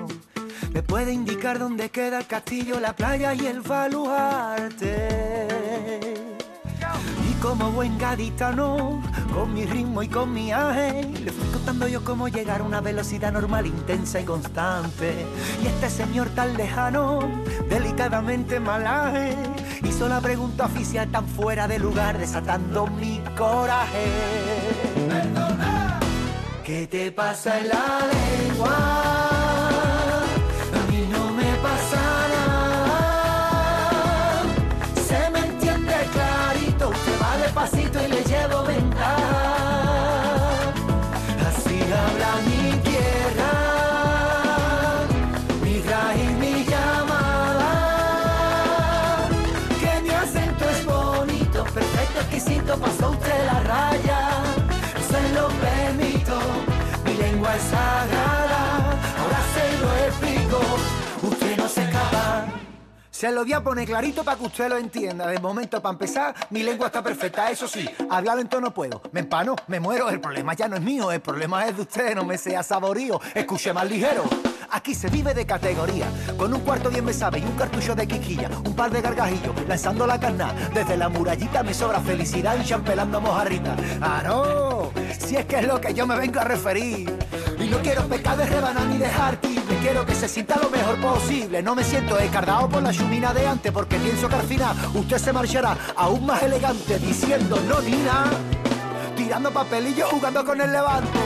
¿Me 0.71 0.82
puede 0.82 1.13
indicar 1.13 1.60
dónde 1.60 1.89
queda 1.89 2.19
el 2.19 2.28
castillo, 2.28 2.80
la 2.80 2.95
playa 2.95 3.34
y 3.34 3.45
el 3.47 3.62
baluarte? 3.62 5.47
Y 7.30 7.34
como 7.41 7.71
buen 7.71 7.97
gaditano, 7.97 9.02
con 9.34 9.54
mi 9.54 9.65
ritmo 9.65 10.04
y 10.04 10.08
con 10.08 10.32
mi 10.34 10.52
aje, 10.52 11.04
le 11.23 11.32
fui 11.32 11.47
contando 11.49 11.88
yo 11.88 12.04
cómo 12.04 12.28
llegar 12.28 12.62
a 12.62 12.63
una 12.63 12.82
velocidad 12.82 13.32
normal, 13.32 13.65
intensa 13.65 14.21
y 14.21 14.23
constante. 14.23 15.26
Y 15.63 15.67
este 15.67 15.89
señor 15.89 16.30
tan 16.30 16.56
lejano, 16.56 17.19
delicadamente 17.69 18.60
malaje, 18.60 19.36
hizo 19.84 20.08
la 20.08 20.21
pregunta 20.21 20.65
oficial 20.65 21.10
tan 21.10 21.28
fuera 21.28 21.67
de 21.67 21.80
lugar, 21.80 22.17
desatando 22.17 22.88
mi 22.88 23.21
coraje. 23.38 24.12
¿Qué 26.63 26.88
te 26.88 27.12
pasa 27.12 27.60
en 27.60 27.67
la 27.67 27.99
lengua? 28.47 29.22
Se 63.23 63.31
lo 63.31 63.43
voy 63.43 63.53
a 63.53 63.63
poner 63.63 63.88
clarito 63.88 64.21
para 64.21 64.38
que 64.38 64.43
usted 64.43 64.67
lo 64.67 64.75
entienda. 64.75 65.27
De 65.27 65.39
momento, 65.39 65.81
para 65.81 65.93
empezar, 65.93 66.36
mi 66.49 66.62
lengua 66.62 66.88
está 66.88 67.01
perfecta. 67.01 67.49
Eso 67.49 67.69
sí, 67.69 67.89
hablar 68.09 68.36
lento 68.36 68.59
no 68.59 68.73
puedo. 68.73 69.01
Me 69.13 69.21
empano, 69.21 69.55
me 69.67 69.79
muero. 69.79 70.09
El 70.09 70.19
problema 70.19 70.53
ya 70.55 70.67
no 70.67 70.75
es 70.75 70.81
mío, 70.81 71.09
el 71.09 71.21
problema 71.21 71.65
es 71.65 71.77
de 71.77 71.83
usted. 71.83 72.15
No 72.15 72.25
me 72.25 72.38
sea 72.38 72.63
saborío. 72.63 73.21
Escuche 73.33 73.71
más 73.71 73.89
ligero. 73.89 74.25
Aquí 74.71 74.93
se 74.93 75.09
vive 75.09 75.33
de 75.33 75.45
categoría, 75.45 76.07
con 76.36 76.53
un 76.53 76.59
cuarto 76.62 76.89
bien 76.89 77.05
me 77.05 77.13
sabe 77.13 77.39
y 77.39 77.43
un 77.43 77.55
cartucho 77.55 77.95
de 77.95 78.07
quiquilla, 78.07 78.49
un 78.65 78.75
par 78.75 78.91
de 78.91 79.01
gargajillos, 79.01 79.55
lanzando 79.69 80.05
la 80.05 80.19
carna. 80.19 80.51
Desde 80.73 80.97
la 80.97 81.07
murallita 81.07 81.63
me 81.63 81.73
sobra 81.73 82.01
felicidad 82.01 82.57
y 82.59 82.65
champelando 82.65 83.21
mojarrita. 83.21 83.77
¡Ah, 84.01 84.21
no! 84.25 84.91
Si 85.17 85.38
es 85.38 85.45
que 85.45 85.59
es 85.59 85.67
lo 85.67 85.79
que 85.79 85.93
yo 85.93 86.05
me 86.05 86.17
vengo 86.17 86.41
a 86.41 86.43
referir. 86.43 87.17
Y 87.57 87.69
no 87.69 87.77
quiero 87.77 88.05
pecar 88.09 88.36
de 88.36 88.47
rebanar 88.47 88.86
ni 88.88 88.97
dejar 88.97 89.38
me 89.62 89.62
quiero 89.84 90.06
que 90.06 90.15
se 90.15 90.30
sienta 90.30 90.56
lo 90.58 90.69
mejor 90.69 90.96
posible. 91.02 91.62
No 91.62 91.76
me 91.76 91.84
siento 91.84 92.17
escardado 92.17 92.69
por 92.69 92.82
la 92.82 92.93
chumina 92.93 93.34
de 93.34 93.46
antes, 93.46 93.69
porque 93.69 93.98
pienso 93.98 94.30
que 94.30 94.36
al 94.36 94.48
final 94.48 94.76
usted 94.93 95.17
se 95.17 95.34
marchará 95.34 95.76
aún 95.98 96.26
más 96.26 96.41
elegante, 96.41 96.98
diciendo 97.00 97.60
no 97.67 97.82
ni 97.82 97.98
tirando 99.17 99.52
papelillos, 99.52 100.10
jugando 100.10 100.46
con 100.46 100.62
el 100.62 100.72
levante. 100.72 101.19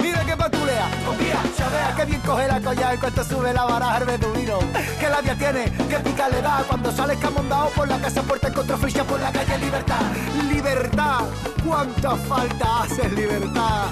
Mira 0.00 0.24
que 0.24 0.36
patulea, 0.36 0.88
confía, 1.04 1.42
chavea, 1.56 1.94
que 1.96 2.04
bien 2.04 2.20
coge 2.20 2.46
la 2.46 2.60
colla 2.60 2.92
en 2.92 3.00
cuanto 3.00 3.24
sube 3.24 3.52
la 3.52 3.64
baraja 3.64 3.98
el 3.98 4.04
beduino. 4.04 4.58
Que 5.00 5.08
labia 5.08 5.34
tiene, 5.36 5.64
que 5.88 5.96
pica 5.98 6.28
le 6.28 6.40
da 6.40 6.64
cuando 6.68 6.92
sale 6.92 7.14
escamondado 7.14 7.68
por 7.70 7.88
la 7.88 7.98
casa 7.98 8.22
puerta 8.22 8.46
encontró 8.46 8.78
fricha 8.78 9.02
por 9.02 9.18
la 9.18 9.32
calle 9.32 9.58
Libertad. 9.58 10.02
Libertad, 10.48 11.20
cuánta 11.66 12.14
falta 12.16 12.82
hace 12.82 13.08
libertad. 13.08 13.86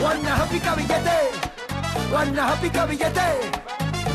Guanaja 0.00 0.44
pica 0.44 0.74
billete, 0.74 1.29
guanaja 2.08 2.54
pica 2.60 2.86
billete. 2.86 3.28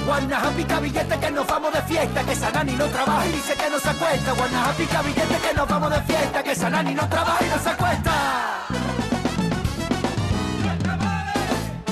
Guanaja 0.06 0.50
pica 0.52 0.80
billete 0.80 1.20
que 1.20 1.32
nos 1.32 1.48
vamos 1.48 1.74
de 1.74 1.82
fiesta, 1.82 2.24
que 2.24 2.36
Sanani 2.36 2.74
no 2.74 2.86
trabaja 2.86 3.28
y 3.28 3.32
dice 3.32 3.54
que 3.56 3.70
no 3.70 3.80
se 3.80 3.90
acuesta. 3.90 4.32
Guanaja 4.34 4.72
pica 4.74 5.02
billete 5.02 5.38
que 5.38 5.54
nos 5.56 5.68
vamos 5.68 5.90
de 5.92 6.02
fiesta, 6.02 6.44
que 6.44 6.56
Sanani 6.56 6.94
no 6.94 7.10
trabaja 7.10 7.46
y 7.46 7.50
no 7.50 7.60
se 7.60 7.70
acuesta. 7.70 8.14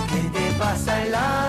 ¿Qué 0.10 0.22
te 0.30 0.52
pasa 0.60 1.02
en 1.02 1.12
la 1.12 1.43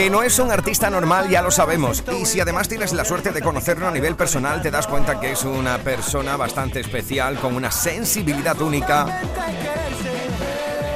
Que 0.00 0.08
no 0.08 0.22
es 0.22 0.38
un 0.38 0.50
artista 0.50 0.88
normal, 0.88 1.28
ya 1.28 1.42
lo 1.42 1.50
sabemos. 1.50 2.02
Y 2.18 2.24
si 2.24 2.40
además 2.40 2.68
tienes 2.68 2.94
la 2.94 3.04
suerte 3.04 3.32
de 3.32 3.42
conocerlo 3.42 3.86
a 3.86 3.90
nivel 3.90 4.16
personal, 4.16 4.62
te 4.62 4.70
das 4.70 4.86
cuenta 4.86 5.20
que 5.20 5.32
es 5.32 5.44
una 5.44 5.76
persona 5.76 6.38
bastante 6.38 6.80
especial, 6.80 7.38
con 7.38 7.54
una 7.54 7.70
sensibilidad 7.70 8.58
única, 8.62 9.20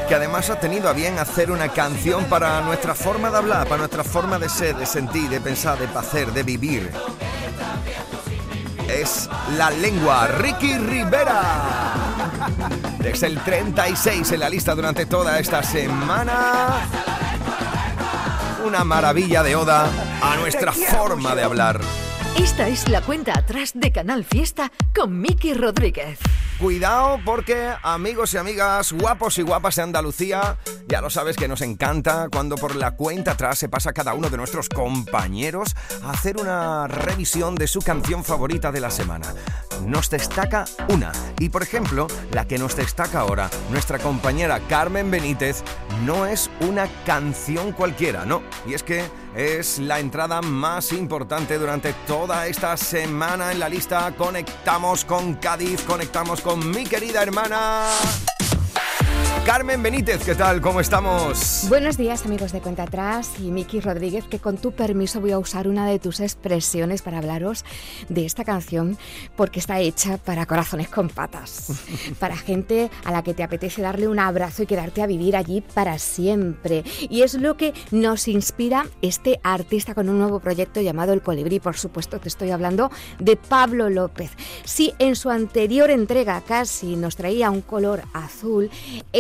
que 0.09 0.14
además 0.14 0.49
ha 0.49 0.59
tenido 0.59 0.88
a 0.88 0.95
bien 0.95 1.19
hacer 1.19 1.51
una 1.51 1.69
canción 1.69 2.25
para 2.31 2.62
nuestra 2.62 2.95
forma 2.95 3.29
de 3.29 3.37
hablar, 3.37 3.67
para 3.67 3.77
nuestra 3.77 4.05
forma 4.05 4.38
de 4.38 4.49
ser, 4.49 4.75
de 4.75 4.87
sentir, 4.87 5.29
de 5.29 5.38
pensar, 5.38 5.79
de 5.79 5.99
hacer, 5.99 6.33
de 6.33 6.43
vivir. 6.43 6.90
Es 8.88 9.29
la 9.59 9.69
lengua 9.69 10.29
Ricky 10.29 10.79
Rivera. 10.79 11.93
Desde 13.01 13.27
el 13.27 13.38
36 13.38 14.33
en 14.33 14.40
la 14.40 14.49
lista 14.49 14.75
durante 14.75 15.05
toda 15.05 15.38
esta 15.38 15.62
semana. 15.62 17.13
Una 18.64 18.83
maravilla 18.83 19.42
de 19.42 19.57
oda 19.57 19.90
a 20.22 20.37
nuestra 20.37 20.72
forma 20.72 21.35
de 21.35 21.42
hablar. 21.42 21.81
Esta 22.38 22.66
es 22.68 22.88
la 22.88 23.03
cuenta 23.03 23.38
atrás 23.38 23.72
de 23.74 23.92
Canal 23.92 24.24
Fiesta 24.24 24.72
con 24.94 25.20
Miki 25.20 25.53
Rodríguez. 25.53 26.18
Cuidado 26.64 27.20
porque 27.27 27.74
amigos 27.83 28.33
y 28.33 28.38
amigas, 28.38 28.90
guapos 28.94 29.37
y 29.37 29.42
guapas 29.42 29.77
de 29.77 29.83
Andalucía, 29.83 30.57
ya 30.88 31.03
lo 31.03 31.11
sabes 31.11 31.37
que 31.37 31.46
nos 31.46 31.61
encanta 31.61 32.29
cuando 32.33 32.57
por 32.57 32.74
la 32.74 32.92
cuenta 32.92 33.33
atrás 33.33 33.59
se 33.59 33.68
pasa 33.68 33.92
cada 33.92 34.14
uno 34.14 34.31
de 34.31 34.38
nuestros 34.38 34.70
compañeros 34.70 35.77
a 36.03 36.12
hacer 36.12 36.38
una 36.38 36.87
revisión 36.87 37.55
de 37.55 37.66
su 37.66 37.81
canción 37.81 38.24
favorita 38.24 38.72
de 38.72 38.81
la 38.81 38.90
semana. 38.90 39.35
Nos 39.85 40.09
destaca 40.09 40.64
una 40.88 41.12
y 41.38 41.50
por 41.50 41.62
ejemplo, 41.62 42.07
la 42.33 42.46
que 42.48 42.57
nos 42.57 42.74
destaca 42.77 43.20
ahora, 43.20 43.50
nuestra 43.70 43.98
compañera 43.98 44.59
Carmen 44.66 45.11
Benítez, 45.11 45.62
no 46.07 46.24
es 46.24 46.50
una 46.61 46.88
canción 47.05 47.72
cualquiera, 47.72 48.24
no, 48.24 48.42
y 48.66 48.72
es 48.72 48.83
que 48.83 49.05
es 49.35 49.79
la 49.79 49.99
entrada 49.99 50.40
más 50.42 50.92
importante 50.92 51.59
durante 51.59 51.92
toda 52.07 52.47
esta 52.47 52.77
semana 52.77 53.53
en 53.53 53.59
la 53.59 53.68
lista. 53.68 54.12
Conectamos 54.16 55.05
con 55.05 55.35
Cádiz, 55.35 55.83
conectamos 55.83 56.40
con 56.40 56.70
mi 56.70 56.85
querida 56.85 57.23
hermana. 57.23 57.88
Carmen 59.47 59.83
Benítez, 59.83 60.25
¿qué 60.25 60.35
tal? 60.35 60.62
¿Cómo 60.62 60.81
estamos? 60.81 61.66
Buenos 61.68 61.99
días 61.99 62.25
amigos 62.25 62.53
de 62.53 62.61
Cuenta 62.61 62.85
Atrás 62.85 63.33
y 63.38 63.51
Miki 63.51 63.81
Rodríguez, 63.81 64.25
que 64.25 64.38
con 64.38 64.57
tu 64.57 64.73
permiso 64.73 65.20
voy 65.20 65.33
a 65.33 65.38
usar 65.38 65.68
una 65.68 65.87
de 65.87 65.99
tus 65.99 66.20
expresiones 66.20 67.03
para 67.03 67.18
hablaros 67.18 67.64
de 68.09 68.25
esta 68.25 68.44
canción 68.44 68.97
porque 69.37 69.61
está 69.61 69.81
hecha 69.81 70.16
para 70.16 70.47
corazones 70.47 70.88
con 70.88 71.11
patas, 71.11 71.73
para 72.18 72.37
gente 72.37 72.90
a 73.05 73.12
la 73.12 73.23
que 73.23 73.35
te 73.35 73.42
apetece 73.42 73.83
darle 73.83 74.09
un 74.09 74.18
abrazo 74.18 74.62
y 74.62 74.66
quedarte 74.66 75.03
a 75.03 75.07
vivir 75.07 75.37
allí 75.37 75.61
para 75.61 75.99
siempre. 75.99 76.83
Y 77.11 77.23
es 77.23 77.35
lo 77.35 77.59
que 77.59 77.75
nos 77.90 78.29
inspira 78.29 78.87
este 79.03 79.40
artista 79.42 79.94
con 79.94 80.09
un 80.09 80.18
nuevo 80.18 80.40
proyecto 80.40 80.81
llamado 80.81 81.12
El 81.12 81.23
Colibrí, 81.23 81.61
por 81.61 81.77
supuesto 81.77 82.18
te 82.18 82.29
estoy 82.29 82.51
hablando 82.51 82.90
de 83.18 83.37
Pablo 83.37 83.90
López. 83.90 84.31
Si 84.64 84.94
en 84.99 85.16
su 85.16 85.29
anterior 85.29 85.90
entrega 85.90 86.40
casi 86.40 86.97
nos 86.97 87.16
traía 87.16 87.51
un 87.51 87.61
color 87.61 88.03
azul, 88.14 88.70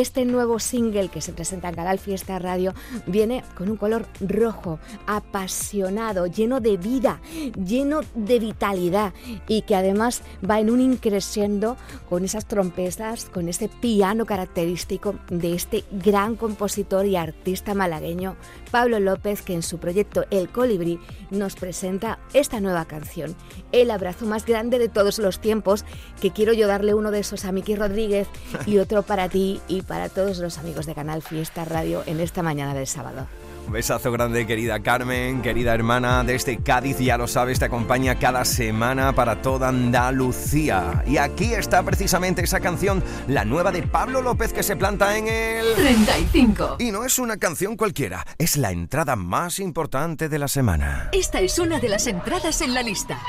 este 0.04 0.26
nuevo 0.26 0.58
single 0.58 1.08
que 1.08 1.22
se 1.22 1.32
presenta 1.32 1.70
en 1.70 1.76
Canal 1.76 1.98
Fiesta 1.98 2.38
Radio 2.38 2.74
viene 3.06 3.42
con 3.56 3.70
un 3.70 3.78
color 3.78 4.06
rojo, 4.20 4.78
apasionado, 5.06 6.26
lleno 6.26 6.60
de 6.60 6.76
vida, 6.76 7.22
lleno 7.56 8.02
de 8.14 8.38
vitalidad 8.38 9.14
y 9.48 9.62
que 9.62 9.74
además 9.74 10.20
va 10.48 10.60
en 10.60 10.68
un 10.68 10.82
increciendo 10.82 11.78
con 12.10 12.22
esas 12.22 12.44
trompetas, 12.44 13.24
con 13.24 13.48
ese 13.48 13.70
piano 13.70 14.26
característico 14.26 15.14
de 15.30 15.54
este 15.54 15.84
gran 15.90 16.36
compositor 16.36 17.06
y 17.06 17.16
artista 17.16 17.72
malagueño 17.72 18.36
Pablo 18.74 18.98
López 18.98 19.42
que 19.42 19.54
en 19.54 19.62
su 19.62 19.78
proyecto 19.78 20.24
El 20.32 20.48
Colibrí 20.48 20.98
nos 21.30 21.54
presenta 21.54 22.18
esta 22.32 22.58
nueva 22.58 22.86
canción, 22.86 23.36
El 23.70 23.92
abrazo 23.92 24.26
más 24.26 24.46
grande 24.46 24.80
de 24.80 24.88
todos 24.88 25.20
los 25.20 25.38
tiempos, 25.38 25.84
que 26.20 26.32
quiero 26.32 26.52
yo 26.54 26.66
darle 26.66 26.92
uno 26.92 27.12
de 27.12 27.20
esos 27.20 27.44
a 27.44 27.52
Miki 27.52 27.76
Rodríguez 27.76 28.26
y 28.66 28.78
otro 28.78 29.04
para 29.04 29.28
ti 29.28 29.60
y 29.68 29.82
para 29.82 30.08
todos 30.08 30.38
los 30.38 30.58
amigos 30.58 30.86
de 30.86 30.94
Canal 30.96 31.22
Fiesta 31.22 31.64
Radio 31.64 32.02
en 32.06 32.18
esta 32.18 32.42
mañana 32.42 32.74
del 32.74 32.88
sábado. 32.88 33.28
Besazo 33.68 34.12
grande, 34.12 34.46
querida 34.46 34.80
Carmen, 34.80 35.42
querida 35.42 35.74
hermana 35.74 36.22
desde 36.22 36.58
Cádiz, 36.58 36.98
ya 36.98 37.16
lo 37.16 37.26
sabes, 37.26 37.58
te 37.58 37.64
acompaña 37.64 38.18
cada 38.18 38.44
semana 38.44 39.14
para 39.14 39.42
toda 39.42 39.68
Andalucía. 39.68 41.02
Y 41.06 41.16
aquí 41.16 41.54
está 41.54 41.82
precisamente 41.82 42.42
esa 42.42 42.60
canción, 42.60 43.02
la 43.26 43.44
nueva 43.44 43.72
de 43.72 43.82
Pablo 43.82 44.22
López 44.22 44.52
que 44.52 44.62
se 44.62 44.76
planta 44.76 45.16
en 45.16 45.28
el 45.28 45.74
35. 45.74 46.76
Y 46.78 46.92
no 46.92 47.04
es 47.04 47.18
una 47.18 47.36
canción 47.36 47.76
cualquiera, 47.76 48.24
es 48.38 48.56
la 48.56 48.70
entrada 48.70 49.16
más 49.16 49.58
importante 49.58 50.28
de 50.28 50.38
la 50.38 50.48
semana. 50.48 51.08
Esta 51.12 51.40
es 51.40 51.58
una 51.58 51.80
de 51.80 51.88
las 51.88 52.06
entradas 52.06 52.60
en 52.60 52.74
la 52.74 52.82
lista. 52.82 53.20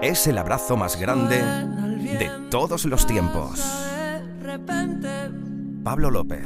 Es 0.00 0.26
el 0.26 0.38
abrazo 0.38 0.76
más 0.76 0.98
grande 0.98 1.38
de 1.38 2.30
todos 2.50 2.84
los 2.86 3.06
tiempos. 3.06 3.60
Pablo 5.84 6.10
López. 6.10 6.44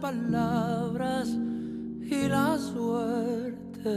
Palabras 0.00 1.28
y 1.28 2.28
la 2.28 2.58
suerte. 2.58 3.90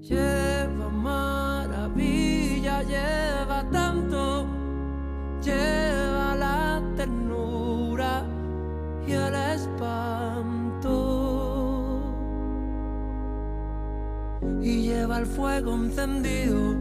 Lleva 0.00 0.88
maravilla, 0.90 2.82
lleva 2.82 3.68
tanto, 3.70 4.46
lleva 5.42 6.36
la 6.36 6.82
ternura 6.96 8.24
y 9.06 9.12
el 9.12 9.34
espanto. 9.34 10.92
Y 14.60 14.82
lleva 14.82 15.18
el 15.18 15.26
fuego 15.26 15.74
encendido 15.74 16.74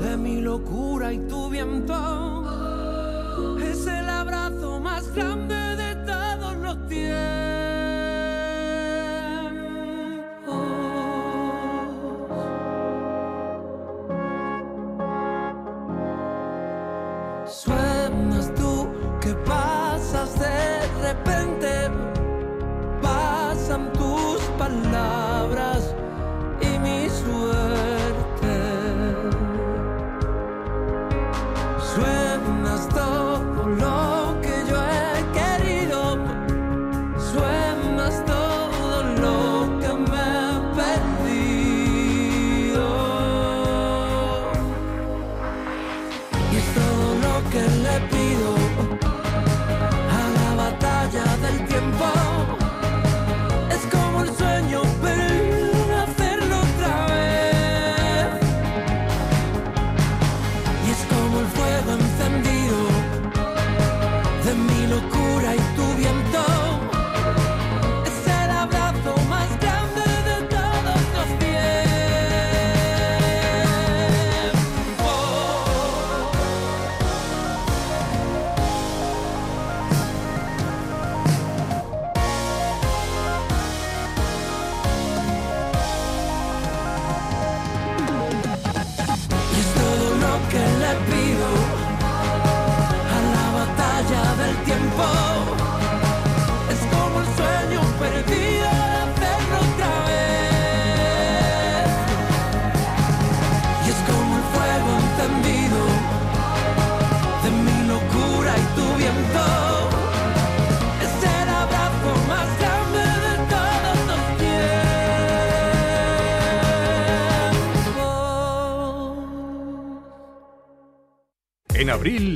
de 0.00 0.16
mi 0.16 0.40
locura 0.40 1.12
y 1.12 1.18
tu 1.26 1.50
viento. 1.50 2.37
Es 3.60 3.86
el 3.86 4.08
abrazo 4.08 4.80
más 4.80 5.12
grande 5.14 5.76
de 5.76 5.94
todos 6.06 6.56
los 6.56 6.86
tiempos. 6.86 7.18
Suenas 17.46 18.54
tú 18.54 18.88
que 19.20 19.34
pasas 19.46 20.38
de 20.38 20.86
repente, 21.02 21.57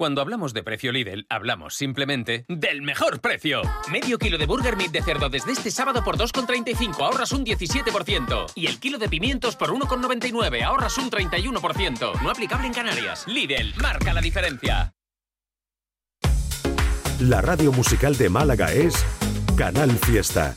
Cuando 0.00 0.22
hablamos 0.22 0.54
de 0.54 0.62
precio 0.62 0.92
Lidl, 0.92 1.26
hablamos 1.28 1.74
simplemente 1.74 2.46
del 2.48 2.80
mejor 2.80 3.20
precio. 3.20 3.60
Medio 3.92 4.16
kilo 4.16 4.38
de 4.38 4.46
Burger 4.46 4.74
Meat 4.74 4.92
de 4.92 5.02
cerdo 5.02 5.28
desde 5.28 5.52
este 5.52 5.70
sábado 5.70 6.02
por 6.02 6.16
2,35 6.16 6.98
ahorras 7.00 7.32
un 7.32 7.44
17%. 7.44 8.46
Y 8.54 8.66
el 8.66 8.80
kilo 8.80 8.96
de 8.96 9.10
pimientos 9.10 9.56
por 9.56 9.68
1,99 9.68 10.62
ahorras 10.62 10.96
un 10.96 11.10
31%. 11.10 12.22
No 12.22 12.30
aplicable 12.30 12.66
en 12.68 12.72
Canarias. 12.72 13.26
Lidl, 13.26 13.74
marca 13.76 14.14
la 14.14 14.22
diferencia. 14.22 14.94
La 17.18 17.42
radio 17.42 17.70
musical 17.70 18.16
de 18.16 18.30
Málaga 18.30 18.72
es 18.72 19.04
Canal 19.54 19.90
Fiesta. 19.90 20.54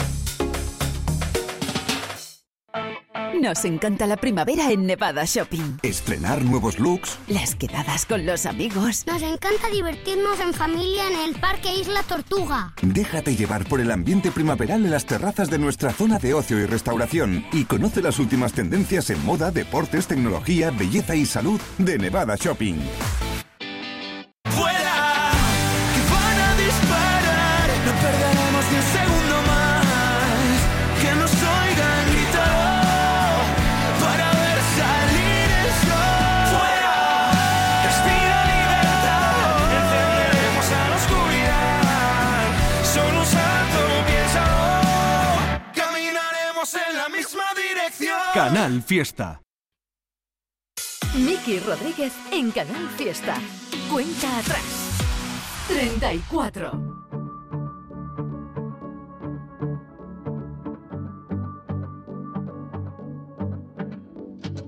Nos 3.41 3.65
encanta 3.65 4.05
la 4.05 4.17
primavera 4.17 4.71
en 4.71 4.85
Nevada 4.85 5.23
Shopping. 5.25 5.79
Estrenar 5.81 6.43
nuevos 6.43 6.79
looks. 6.79 7.17
Las 7.27 7.55
quedadas 7.55 8.05
con 8.05 8.25
los 8.25 8.45
amigos. 8.45 9.05
Nos 9.07 9.21
encanta 9.21 9.69
divertirnos 9.71 10.39
en 10.39 10.53
familia 10.53 11.07
en 11.07 11.29
el 11.29 11.39
Parque 11.39 11.73
Isla 11.73 12.03
Tortuga. 12.03 12.73
Déjate 12.81 13.35
llevar 13.35 13.65
por 13.65 13.81
el 13.81 13.91
ambiente 13.91 14.29
primaveral 14.31 14.85
en 14.85 14.91
las 14.91 15.05
terrazas 15.05 15.49
de 15.49 15.57
nuestra 15.57 15.91
zona 15.91 16.19
de 16.19 16.35
ocio 16.35 16.59
y 16.59 16.65
restauración 16.67 17.45
y 17.51 17.65
conoce 17.65 18.01
las 18.01 18.19
últimas 18.19 18.53
tendencias 18.53 19.09
en 19.09 19.23
moda, 19.25 19.49
deportes, 19.49 20.07
tecnología, 20.07 20.69
belleza 20.69 21.15
y 21.15 21.25
salud 21.25 21.59
de 21.79 21.97
Nevada 21.97 22.35
Shopping. 22.35 22.75
Canal 48.53 48.83
Fiesta. 48.83 49.41
Miki 51.15 51.57
Rodríguez 51.57 52.13
en 52.31 52.51
Canal 52.51 52.87
Fiesta. 52.89 53.35
Cuenta 53.91 54.37
atrás. 54.37 54.61
34. 55.69 56.71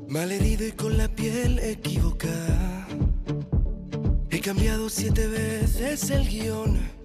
Malherido 0.09 0.65
y 0.65 0.71
con 0.71 0.97
la 0.97 1.07
piel 1.07 1.59
equivocada. 1.59 2.87
He 4.31 4.39
cambiado 4.41 4.89
siete 4.89 5.27
veces 5.27 6.09
el 6.09 6.27
guion. 6.27 7.04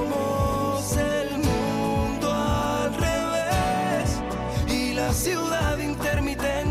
ciudad 5.13 5.77
intermitente 5.79 6.70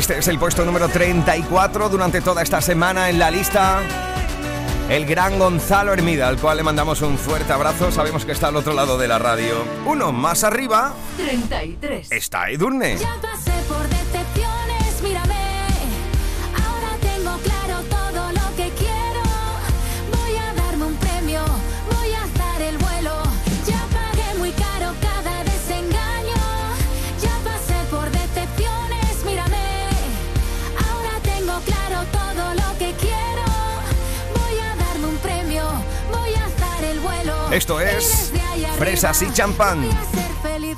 Este 0.00 0.16
es 0.18 0.28
el 0.28 0.38
puesto 0.38 0.64
número 0.64 0.88
34 0.88 1.90
durante 1.90 2.22
toda 2.22 2.40
esta 2.40 2.62
semana 2.62 3.10
en 3.10 3.18
la 3.18 3.30
lista. 3.30 3.82
El 4.88 5.04
gran 5.04 5.38
Gonzalo 5.38 5.92
Hermida, 5.92 6.26
al 6.26 6.38
cual 6.38 6.56
le 6.56 6.62
mandamos 6.62 7.02
un 7.02 7.18
fuerte 7.18 7.52
abrazo. 7.52 7.92
Sabemos 7.92 8.24
que 8.24 8.32
está 8.32 8.48
al 8.48 8.56
otro 8.56 8.72
lado 8.72 8.96
de 8.96 9.06
la 9.06 9.18
radio. 9.18 9.62
Uno 9.84 10.10
más 10.10 10.42
arriba 10.42 10.94
33. 11.18 12.12
está 12.12 12.48
Edurne. 12.48 12.96
Ya 12.96 13.14
Esto 37.52 37.80
es 37.80 38.32
Fresas 38.78 39.22
y 39.22 39.32
champán. 39.32 39.84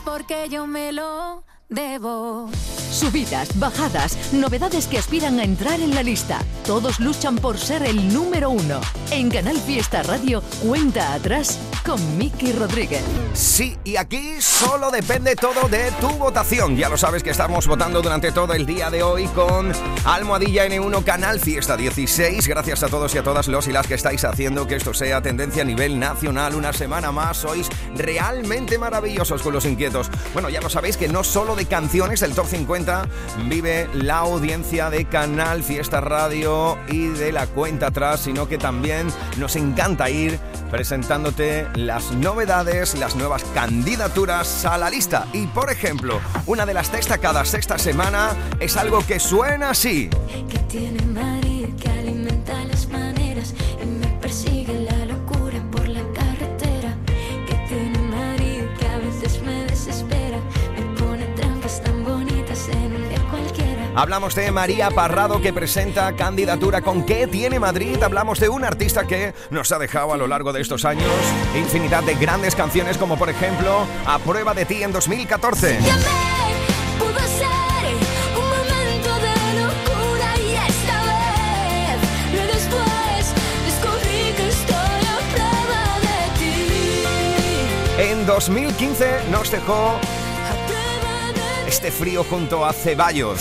Porque 0.06 0.48
yo 0.48 0.66
me 0.66 0.90
lo 0.90 1.44
debo. 1.68 2.48
Subidas, 2.90 3.58
bajadas, 3.58 4.32
novedades 4.32 4.86
que 4.86 4.98
aspiran 4.98 5.38
a 5.38 5.44
entrar 5.44 5.80
en 5.80 5.94
la 5.94 6.02
lista. 6.02 6.40
Todos 6.66 6.98
luchan 6.98 7.36
por 7.36 7.58
ser 7.58 7.82
el 7.82 8.12
número 8.12 8.50
uno. 8.50 8.80
En 9.10 9.30
Canal 9.30 9.56
Fiesta 9.58 10.02
Radio, 10.02 10.42
cuenta 10.66 11.12
atrás 11.12 11.58
con 11.84 12.18
Miki 12.18 12.52
Rodríguez. 12.52 13.02
Sí, 13.34 13.76
y 13.84 13.96
aquí 13.96 14.40
solo 14.40 14.90
depende 14.90 15.34
todo 15.36 15.68
de 15.68 15.90
tu 16.00 16.08
votación. 16.10 16.76
Ya 16.76 16.88
lo 16.88 16.96
sabes 16.96 17.22
que 17.22 17.30
estamos 17.30 17.66
votando 17.66 18.02
durante 18.02 18.32
todo 18.32 18.54
el 18.54 18.66
día 18.66 18.90
de 18.90 19.02
hoy 19.02 19.26
con 19.28 19.72
Almohadilla 20.04 20.66
N1 20.66 21.04
Canal 21.04 21.40
Fiesta 21.40 21.76
16. 21.76 22.46
Gracias 22.46 22.82
a 22.82 22.88
todos 22.88 23.14
y 23.14 23.18
a 23.18 23.22
todas 23.22 23.48
los 23.48 23.68
y 23.68 23.72
las 23.72 23.86
que 23.86 23.94
estáis 23.94 24.24
haciendo 24.24 24.66
que 24.66 24.76
esto 24.76 24.94
sea 24.94 25.22
tendencia 25.22 25.62
a 25.62 25.64
nivel 25.64 25.98
nacional. 25.98 26.54
Una 26.54 26.72
semana 26.72 27.12
más 27.12 27.38
sois 27.38 27.68
realmente 27.96 28.78
maravillosos 28.78 29.42
con 29.42 29.52
los 29.52 29.64
inquietos. 29.64 30.10
Bueno, 30.32 30.48
ya 30.50 30.60
lo 30.60 30.68
sabéis 30.68 30.96
que 30.96 31.08
no 31.08 31.24
solo 31.24 31.56
de 31.56 31.66
canciones 31.66 32.22
el 32.22 32.34
Top 32.34 32.46
50 32.46 33.08
vive 33.48 33.88
la 33.94 34.18
audiencia 34.18 34.90
de 34.90 35.04
Canal 35.06 35.62
Fiesta 35.62 36.00
Radio 36.00 36.78
y 36.88 37.08
de 37.08 37.32
la 37.32 37.46
cuenta 37.46 37.88
atrás, 37.88 38.20
sino 38.20 38.48
que 38.48 38.58
también 38.58 39.08
nos 39.38 39.56
encanta 39.56 40.10
ir 40.10 40.38
presentándote 40.70 41.66
las 41.74 42.12
novedades, 42.12 42.98
las 42.98 43.16
nuevas 43.16 43.44
candidaturas 43.54 44.64
a 44.64 44.78
la 44.78 44.90
lista. 44.90 45.26
Y 45.32 45.46
por 45.46 45.70
ejemplo, 45.70 46.20
una 46.46 46.66
de 46.66 46.74
las 46.74 46.92
destacadas 46.92 47.54
esta 47.54 47.78
semana 47.78 48.30
es 48.60 48.76
algo 48.76 49.04
que 49.06 49.18
suena 49.18 49.70
así. 49.70 50.10
Hablamos 64.02 64.34
de 64.34 64.50
María 64.50 64.90
Parrado 64.90 65.40
que 65.40 65.52
presenta 65.52 66.16
candidatura 66.16 66.82
con 66.82 67.06
¿Qué 67.06 67.28
tiene 67.28 67.60
Madrid? 67.60 68.02
Hablamos 68.02 68.40
de 68.40 68.48
un 68.48 68.64
artista 68.64 69.06
que 69.06 69.32
nos 69.50 69.70
ha 69.70 69.78
dejado 69.78 70.12
a 70.12 70.16
lo 70.16 70.26
largo 70.26 70.52
de 70.52 70.60
estos 70.60 70.84
años 70.84 71.06
infinidad 71.54 72.02
de 72.02 72.16
grandes 72.16 72.56
canciones 72.56 72.98
como 72.98 73.16
por 73.16 73.30
ejemplo 73.30 73.86
A 74.04 74.18
prueba 74.18 74.54
de 74.54 74.64
ti 74.64 74.82
en 74.82 74.90
2014. 74.90 75.78
Pudo 76.98 77.20
ser 77.28 77.94
un 78.34 78.48
momento 78.74 79.14
de 79.20 79.34
locura 79.62 80.36
y 80.36 80.56
esta 80.56 80.98
vez, 81.06 82.00
lo 82.34 82.42
después, 82.54 83.32
descubrí 83.66 84.32
que 84.36 84.48
estoy 84.48 85.02
a 85.06 85.18
prueba 85.32 85.80
de 86.00 86.18
ti. 86.40 88.10
En 88.10 88.26
2015 88.26 89.28
nos 89.30 89.48
dejó 89.52 90.00
este 91.72 91.90
frío 91.90 92.22
junto 92.22 92.66
a 92.66 92.72
Ceballos. 92.74 93.40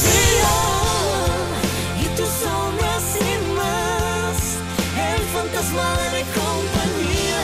Y 2.00 2.06
tu 2.16 2.24
sombra 2.24 2.98
sin 3.02 3.56
más, 3.56 4.58
el 4.96 5.22
fantasma 5.34 5.98
de 5.98 6.18
mi 6.18 6.24
compañía, 6.32 7.44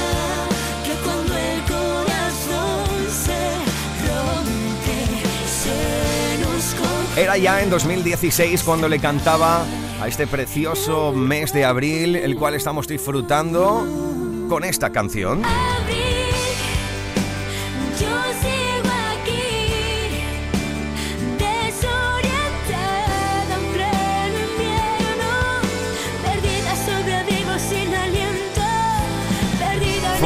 que 0.86 0.94
cuando 1.04 1.36
el 1.36 1.62
corazón 1.64 2.88
se 3.12 3.38
rompe, 4.08 4.98
se 5.62 6.38
nos 6.40 6.74
congela. 6.76 7.22
Era 7.22 7.38
ya 7.38 7.62
en 7.62 7.70
2016 7.70 8.64
cuando 8.64 8.88
le 8.88 9.00
cantaba 9.00 9.66
a 10.00 10.08
este 10.08 10.26
precioso 10.26 11.12
mes 11.12 11.52
de 11.52 11.66
abril, 11.66 12.16
el 12.16 12.38
cual 12.38 12.56
estamos 12.56 12.88
disfrutando 12.88 13.86
con 14.48 14.64
esta 14.64 14.90
canción. 14.94 15.44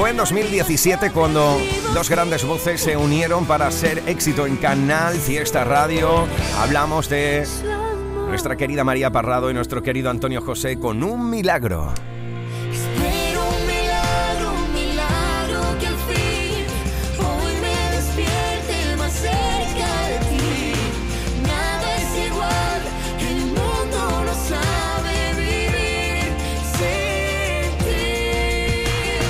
Fue 0.01 0.09
en 0.09 0.17
2017 0.17 1.11
cuando 1.11 1.59
dos 1.93 2.09
grandes 2.09 2.43
voces 2.43 2.81
se 2.81 2.97
unieron 2.97 3.45
para 3.45 3.69
ser 3.69 4.01
éxito 4.07 4.47
en 4.47 4.57
Canal 4.57 5.13
Fiesta 5.13 5.63
Radio. 5.63 6.25
Hablamos 6.57 7.07
de 7.07 7.45
nuestra 8.27 8.55
querida 8.57 8.83
María 8.83 9.11
Parrado 9.11 9.51
y 9.51 9.53
nuestro 9.53 9.83
querido 9.83 10.09
Antonio 10.09 10.41
José 10.41 10.79
con 10.79 11.03
un 11.03 11.29
milagro. 11.29 11.93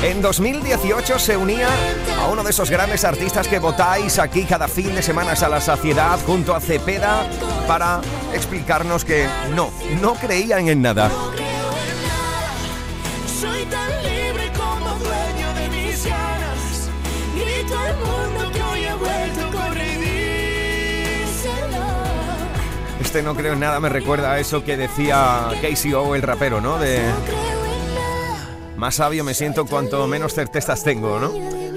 En 0.04 0.20
2018 0.20 1.20
se 1.20 1.38
unía 1.38 1.68
a 2.20 2.28
uno 2.28 2.44
de 2.44 2.50
esos 2.50 2.72
grandes 2.72 3.06
artistas 3.06 3.48
que 3.48 3.60
votáis 3.60 4.18
aquí 4.18 4.46
cada 4.46 4.68
fin 4.68 4.96
de 4.96 5.04
semana 5.04 5.34
a 5.34 5.48
la 5.48 5.62
saciedad 5.62 6.20
junto 6.26 6.56
a 6.56 6.60
Cepeda 6.60 7.24
para 7.68 8.02
explicarnos 8.34 9.06
que 9.06 9.28
no, 9.56 9.72
no 10.02 10.16
creían 10.16 10.70
en 10.70 10.82
nada. 10.82 11.12
Este 23.00 23.22
no 23.22 23.36
creo 23.36 23.54
en 23.54 23.60
nada 23.60 23.80
me 23.80 23.90
recuerda 23.90 24.32
a 24.32 24.40
eso 24.40 24.64
que 24.64 24.78
decía 24.78 25.50
Casey 25.62 25.94
O, 25.94 26.16
el 26.16 26.22
rapero, 26.22 26.60
¿no? 26.60 26.80
De 26.80 27.02
más 28.82 28.96
sabio 28.96 29.24
me 29.24 29.36
siento 29.36 29.68
cuanto 29.68 30.08
menos 30.08 30.34
certezas 30.34 30.84
tengo, 30.84 31.20
¿no? 31.20 31.30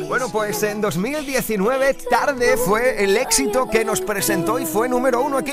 Bueno, 0.09 0.30
pues 0.32 0.62
en 0.62 0.80
2019 0.80 1.92
tarde 2.09 2.57
fue 2.57 3.05
el 3.05 3.18
éxito 3.18 3.68
que 3.68 3.84
nos 3.84 4.00
presentó 4.00 4.59
y 4.59 4.64
fue 4.64 4.88
número 4.88 5.20
uno 5.20 5.36
aquí. 5.36 5.52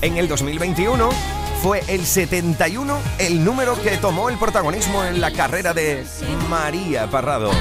En 0.00 0.16
el 0.16 0.28
2021 0.28 1.41
fue 1.62 1.80
el 1.86 2.04
71 2.04 2.98
el 3.20 3.44
número 3.44 3.80
que 3.80 3.96
tomó 3.98 4.28
el 4.28 4.36
protagonismo 4.36 5.04
en 5.04 5.20
la 5.20 5.30
carrera 5.30 5.72
de 5.72 6.04
María 6.50 7.06
Parrado. 7.08 7.52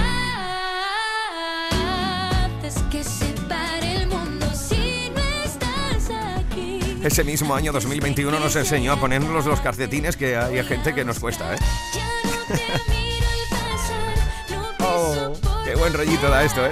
Ese 7.03 7.23
mismo 7.23 7.53
año 7.53 7.71
2021 7.71 8.39
nos 8.39 8.55
enseñó 8.55 8.93
a 8.93 8.99
ponernos 8.99 9.45
los 9.45 9.61
calcetines 9.61 10.17
que 10.17 10.35
hay 10.35 10.63
gente 10.63 10.95
que 10.95 11.05
nos 11.05 11.19
cuesta, 11.19 11.53
¿eh? 11.53 11.57
Oh, 14.79 15.33
qué 15.63 15.75
buen 15.75 15.93
rollito 15.93 16.27
da 16.27 16.43
esto, 16.43 16.65
¿eh? 16.65 16.71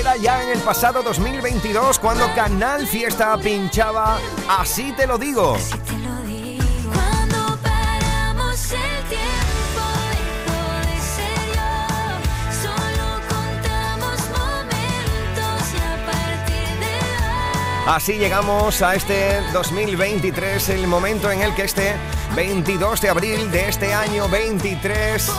Era 0.00 0.16
ya 0.16 0.42
en 0.42 0.48
el 0.48 0.60
pasado 0.60 1.02
2022 1.02 1.98
cuando 1.98 2.26
Canal 2.34 2.86
Fiesta 2.86 3.36
pinchaba 3.36 4.18
Así 4.48 4.92
te 4.92 5.06
lo 5.06 5.18
digo. 5.18 5.58
Así 17.86 18.14
llegamos 18.14 18.80
a 18.80 18.94
este 18.94 19.42
2023, 19.52 20.68
el 20.70 20.86
momento 20.86 21.30
en 21.30 21.42
el 21.42 21.54
que 21.54 21.64
este 21.64 21.96
22 22.34 23.02
de 23.02 23.08
abril 23.10 23.50
de 23.50 23.68
este 23.68 23.92
año 23.92 24.28
23, 24.28 25.30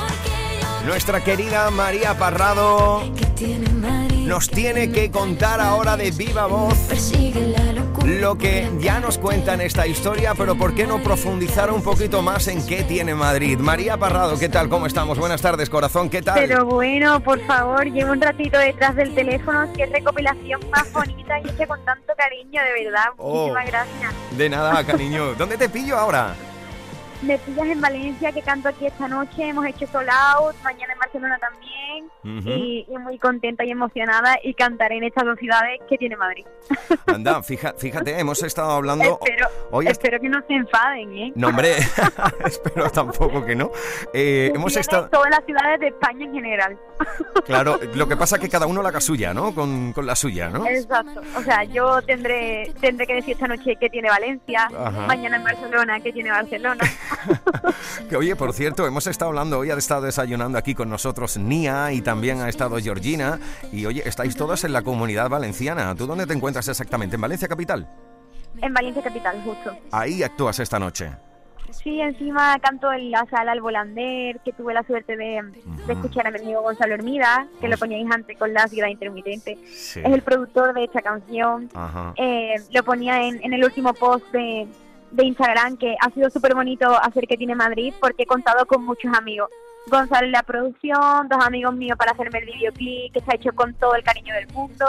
nuestra 0.86 1.24
querida 1.24 1.70
María 1.72 2.18
Parrado 2.18 3.04
nos 4.26 4.50
tiene 4.50 4.92
que 4.92 5.12
contar 5.12 5.60
ahora 5.60 5.98
de 5.98 6.12
viva 6.12 6.46
voz 6.48 6.78
lo 8.04 8.38
que 8.38 8.70
ya 8.80 9.00
nos 9.00 9.18
cuenta 9.18 9.54
en 9.54 9.62
esta 9.62 9.86
historia, 9.86 10.34
pero 10.36 10.56
¿por 10.56 10.74
qué 10.74 10.88
no 10.88 11.02
profundizar 11.04 11.72
un 11.72 11.84
poquito 11.84 12.22
más 12.22 12.48
en 12.48 12.66
qué 12.66 12.84
tiene 12.84 13.14
Madrid? 13.14 13.60
María 13.60 13.98
Parrado, 13.98 14.40
¿qué 14.40 14.50
tal? 14.50 14.70
¿Cómo 14.70 14.88
estamos? 14.88 15.20
Buenas 15.20 15.42
tardes, 15.42 15.70
corazón, 15.70 16.10
¿qué 16.10 16.22
tal? 16.22 16.36
Pero 16.40 16.66
bueno, 16.66 17.22
por 17.22 17.40
favor, 17.46 17.86
llevo 17.86 18.12
un 18.12 18.22
ratito 18.22 18.58
detrás 18.58 18.96
del 18.96 19.14
teléfono, 19.14 19.72
qué 19.76 19.86
recopilación 19.86 20.62
más 20.72 20.92
bonita 20.92 21.40
y 21.40 21.50
hecha 21.50 21.68
con 21.68 21.84
tanto 21.86 22.14
cariño, 22.18 22.62
de 22.64 22.86
verdad. 22.86 23.06
Oh. 23.18 23.48
Muchísimas 23.48 23.68
gracias. 23.68 24.14
De 24.38 24.50
nada, 24.50 24.84
cariño. 24.84 25.36
¿Dónde 25.36 25.58
te 25.58 25.70
pillo 25.70 25.98
ahora? 25.98 26.36
Me 27.22 27.38
pillas 27.38 27.68
en 27.68 27.82
Valencia, 27.82 28.32
que 28.32 28.42
canto 28.42 28.70
aquí 28.70 28.88
esta 28.88 29.08
noche. 29.08 29.48
Hemos 29.50 29.66
hecho 29.68 29.86
Soul 29.88 30.08
Out, 30.10 30.56
mañana 30.64 30.94
en 30.94 31.00
Barcelona 31.00 31.38
también. 31.40 31.72
Ujú. 32.24 32.50
y, 32.50 32.86
y 32.90 32.98
muy 32.98 33.18
contenta 33.20 33.64
y 33.66 33.72
emocionada. 33.72 34.38
Y 34.44 34.54
cantaré 34.54 34.98
en 34.98 35.04
estas 35.04 35.26
dos 35.26 35.38
ciudades 35.38 35.80
que 35.90 35.98
tiene 35.98 36.16
Madrid. 36.18 36.46
Anda, 37.08 37.42
fija- 37.44 37.76
fíjate, 37.78 38.20
hemos 38.20 38.42
estado 38.44 38.72
hablando... 38.72 39.04
espero, 39.24 39.48
hoy 39.72 39.88
espero 39.88 40.20
que 40.20 40.30
no 40.30 40.40
se 40.48 40.54
enfaden, 40.54 41.18
¿eh? 41.18 41.32
No, 41.36 41.50
hombre, 41.50 41.76
espero 42.46 42.90
tampoco 42.90 43.46
que 43.46 43.56
no. 43.56 43.72
Eh, 44.14 44.52
hemos 44.56 44.76
estado... 44.76 45.10
todas 45.10 45.30
las 45.30 45.46
ciudades 45.46 45.80
de 45.80 45.88
España 45.90 46.26
en 46.26 46.34
general. 46.34 46.78
Claro, 47.46 47.80
lo 47.96 48.08
que 48.08 48.16
pasa 48.16 48.36
es 48.38 48.42
que 48.42 48.50
cada 48.50 48.66
uno 48.68 48.82
la 48.82 48.90
haga 48.90 49.02
suya, 49.02 49.34
¿no? 49.34 49.54
Con, 49.54 49.94
con 49.94 50.06
la 50.06 50.16
suya, 50.16 50.50
¿no? 50.50 50.66
Exacto. 50.68 51.22
O 51.36 51.42
sea, 51.42 51.64
yo 51.64 52.02
tendré 52.04 52.72
tendré 52.80 53.06
que 53.08 53.16
decir 53.16 53.34
esta 53.34 53.48
noche 53.48 53.76
que 53.76 53.90
tiene 53.90 54.10
Valencia, 54.10 54.68
Ajá. 54.76 55.08
mañana 55.08 55.38
en 55.38 55.44
Barcelona 55.44 56.00
que 56.00 56.14
tiene 56.14 56.30
Barcelona. 56.32 56.84
Que 58.10 58.16
oye, 58.16 58.36
por 58.36 58.54
cierto, 58.54 58.86
hemos 58.88 59.08
estado 59.08 59.30
hablando, 59.30 59.60
hoy 59.60 59.72
ha 59.72 59.76
estado 59.76 60.02
desayunando 60.02 60.58
aquí 60.58 60.76
con 60.76 60.90
nosotros 60.90 61.38
Nia 61.38 61.92
y 61.92 62.02
también 62.02 62.42
ha 62.42 62.50
estado 62.50 62.78
Georgina. 62.78 63.40
Y 63.72 63.86
oye, 63.86 64.08
estáis 64.08 64.36
todas 64.36 64.64
en 64.64 64.74
la 64.74 64.82
comunidad 64.82 65.30
valenciana. 65.30 65.96
¿Tú 65.96 66.08
dónde 66.08 66.28
te 66.28 66.34
encuentras 66.34 66.68
exactamente? 66.68 67.16
¿En 67.16 67.22
Valencia 67.22 67.48
Capital? 67.48 67.88
En 68.62 68.74
Valencia 68.74 69.02
Capital, 69.02 69.42
justo. 69.44 69.78
Ahí 69.92 70.24
actúas 70.24 70.60
esta 70.60 70.78
noche. 70.80 71.12
Sí, 71.72 72.02
encima 72.02 72.60
canto 72.60 72.92
en 72.92 73.12
la 73.12 73.26
sala 73.30 73.54
al 73.54 73.62
Volander, 73.62 74.42
que 74.44 74.52
tuve 74.52 74.74
la 74.74 74.84
suerte 74.84 75.16
de, 75.16 75.42
de 75.88 75.94
escuchar 75.94 76.28
a 76.28 76.32
mi 76.32 76.40
amigo 76.40 76.62
Gonzalo 76.62 76.96
Hermida, 76.96 77.48
que 77.62 77.70
lo 77.70 77.78
poníais 77.78 78.06
antes 78.12 78.38
con 78.38 78.54
la 78.54 78.68
ciudad 78.68 78.90
intermitente. 78.90 79.58
Sí. 79.66 80.02
Es 80.04 80.12
el 80.12 80.22
productor 80.22 80.74
de 80.74 80.84
esta 80.84 81.02
canción. 81.02 81.70
Ajá. 81.74 82.14
Eh, 82.18 82.56
lo 82.72 82.84
ponía 82.84 83.24
en, 83.26 83.42
en 83.42 83.54
el 83.54 83.64
último 83.64 83.94
post 83.94 84.26
de, 84.34 84.68
de 85.12 85.26
Instagram, 85.26 85.78
que 85.78 85.96
ha 86.00 86.10
sido 86.12 86.30
súper 86.30 86.56
bonito 86.56 86.90
hacer 87.02 87.28
que 87.28 87.38
tiene 87.38 87.56
Madrid, 87.56 87.94
porque 88.00 88.24
he 88.24 88.26
contado 88.26 88.66
con 88.66 88.86
muchos 88.86 89.12
amigos. 89.18 89.50
Gonzalo 89.88 90.26
en 90.26 90.32
la 90.32 90.44
producción, 90.44 91.28
dos 91.28 91.44
amigos 91.44 91.76
míos 91.76 91.98
para 91.98 92.12
hacerme 92.12 92.40
el 92.40 92.46
videoclip, 92.46 93.14
que 93.14 93.20
está 93.20 93.36
hecho 93.36 93.52
con 93.54 93.74
todo 93.76 93.96
el 93.96 94.04
cariño 94.04 94.34
del 94.36 94.48
mundo. 94.54 94.86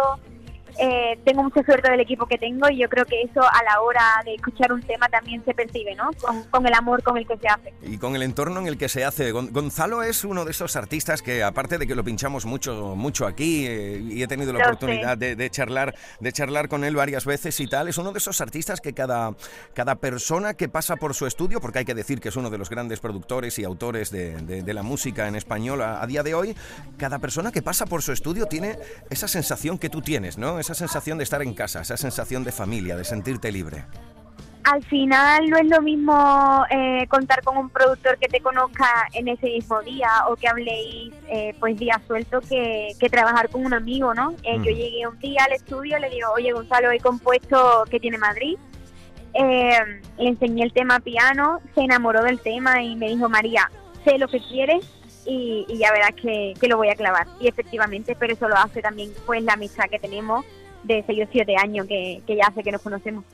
Eh, 0.78 1.18
tengo 1.24 1.42
mucha 1.42 1.62
suerte 1.62 1.90
del 1.90 2.00
equipo 2.00 2.26
que 2.26 2.38
tengo 2.38 2.68
y 2.70 2.78
yo 2.78 2.88
creo 2.88 3.04
que 3.04 3.22
eso 3.22 3.40
a 3.42 3.62
la 3.64 3.80
hora 3.82 4.02
de 4.24 4.34
escuchar 4.34 4.72
un 4.72 4.82
tema 4.82 5.08
también 5.08 5.44
se 5.44 5.54
percibe, 5.54 5.94
¿no? 5.94 6.10
Con, 6.20 6.42
con 6.44 6.66
el 6.66 6.74
amor 6.74 7.02
con 7.02 7.16
el 7.18 7.26
que 7.26 7.36
se 7.36 7.48
hace. 7.48 7.74
Y 7.82 7.98
con 7.98 8.16
el 8.16 8.22
entorno 8.22 8.60
en 8.60 8.66
el 8.66 8.78
que 8.78 8.88
se 8.88 9.04
hace. 9.04 9.32
Gon- 9.32 9.50
Gonzalo 9.52 10.02
es 10.02 10.24
uno 10.24 10.44
de 10.44 10.50
esos 10.52 10.76
artistas 10.76 11.22
que, 11.22 11.42
aparte 11.42 11.78
de 11.78 11.86
que 11.86 11.94
lo 11.94 12.04
pinchamos 12.04 12.46
mucho, 12.46 12.94
mucho 12.96 13.26
aquí, 13.26 13.66
eh, 13.66 14.00
y 14.02 14.22
he 14.22 14.26
tenido 14.26 14.52
la 14.52 14.60
Lo 14.60 14.64
oportunidad 14.66 15.16
de, 15.18 15.36
de 15.36 15.50
charlar, 15.50 15.94
de 16.20 16.32
charlar 16.32 16.68
con 16.68 16.84
él 16.84 16.96
varias 16.96 17.24
veces 17.26 17.58
y 17.60 17.66
tal, 17.66 17.88
es 17.88 17.98
uno 17.98 18.12
de 18.12 18.18
esos 18.18 18.40
artistas 18.40 18.80
que 18.80 18.92
cada, 18.94 19.34
cada 19.74 19.96
persona 19.96 20.54
que 20.54 20.68
pasa 20.68 20.96
por 20.96 21.14
su 21.14 21.26
estudio, 21.26 21.60
porque 21.60 21.80
hay 21.80 21.84
que 21.84 21.94
decir 21.94 22.20
que 22.20 22.28
es 22.30 22.36
uno 22.36 22.50
de 22.50 22.58
los 22.58 22.70
grandes 22.70 23.00
productores 23.00 23.58
y 23.58 23.64
autores 23.64 24.10
de, 24.10 24.36
de- 24.42 24.62
de 24.62 24.74
la 24.74 24.82
música 24.82 25.28
en 25.28 25.36
español 25.36 25.82
a, 25.82 26.02
a 26.02 26.06
día 26.06 26.22
de 26.22 26.34
hoy, 26.34 26.56
cada 26.96 27.18
persona 27.18 27.52
que 27.52 27.62
pasa 27.62 27.86
por 27.86 28.02
su 28.02 28.12
estudio 28.12 28.46
tiene 28.46 28.78
esa 29.10 29.28
sensación 29.28 29.78
que 29.78 29.88
tú 29.90 30.00
tienes, 30.02 30.38
¿no? 30.38 30.58
Esa 30.62 30.74
sensación 30.74 31.18
de 31.18 31.24
estar 31.24 31.42
en 31.42 31.54
casa, 31.54 31.80
esa 31.80 31.96
sensación 31.96 32.44
de 32.44 32.52
familia, 32.52 32.94
de 32.94 33.02
sentirte 33.02 33.50
libre. 33.50 33.84
Al 34.62 34.80
final 34.84 35.50
no 35.50 35.56
es 35.56 35.66
lo 35.66 35.82
mismo 35.82 36.64
eh, 36.70 37.04
contar 37.08 37.42
con 37.42 37.56
un 37.56 37.68
productor 37.68 38.16
que 38.18 38.28
te 38.28 38.40
conozca 38.40 39.08
en 39.12 39.26
ese 39.26 39.46
mismo 39.46 39.82
día 39.82 40.08
o 40.28 40.36
que 40.36 40.46
habléis 40.46 41.12
eh, 41.26 41.52
pues 41.58 41.76
día 41.76 42.00
suelto 42.06 42.40
que, 42.42 42.90
que 43.00 43.08
trabajar 43.08 43.48
con 43.48 43.66
un 43.66 43.74
amigo, 43.74 44.14
¿no? 44.14 44.36
Eh, 44.44 44.56
Mm. 44.56 44.62
Yo 44.62 44.70
llegué 44.70 45.08
un 45.08 45.18
día 45.18 45.42
al 45.46 45.52
estudio, 45.52 45.98
le 45.98 46.08
digo, 46.10 46.28
oye 46.32 46.52
Gonzalo, 46.52 46.92
he 46.92 47.00
compuesto 47.00 47.82
que 47.90 47.98
tiene 47.98 48.18
Madrid. 48.18 48.56
Eh, 49.34 49.78
le 50.16 50.28
enseñé 50.28 50.62
el 50.62 50.72
tema 50.72 51.00
piano, 51.00 51.58
se 51.74 51.80
enamoró 51.80 52.22
del 52.22 52.38
tema 52.38 52.80
y 52.84 52.94
me 52.94 53.08
dijo, 53.08 53.28
María, 53.28 53.68
sé 54.04 54.16
lo 54.16 54.28
que 54.28 54.38
quieres 54.38 54.84
y, 55.26 55.64
y 55.68 55.78
ya 55.78 55.92
verás 55.92 56.14
que, 56.14 56.54
que 56.60 56.68
lo 56.68 56.76
voy 56.76 56.88
a 56.88 56.94
clavar. 56.94 57.26
Y 57.40 57.48
efectivamente, 57.48 58.16
pero 58.18 58.34
eso 58.34 58.48
lo 58.48 58.56
hace 58.56 58.82
también 58.82 59.12
pues 59.26 59.42
la 59.42 59.54
amistad 59.54 59.84
que 59.90 59.98
tenemos 59.98 60.44
de 60.84 61.04
6 61.06 61.24
o 61.24 61.28
7 61.30 61.56
años 61.56 61.86
que, 61.86 62.22
que 62.26 62.36
ya 62.36 62.46
hace 62.48 62.62
que 62.62 62.72
nos 62.72 62.82
conocemos. 62.82 63.24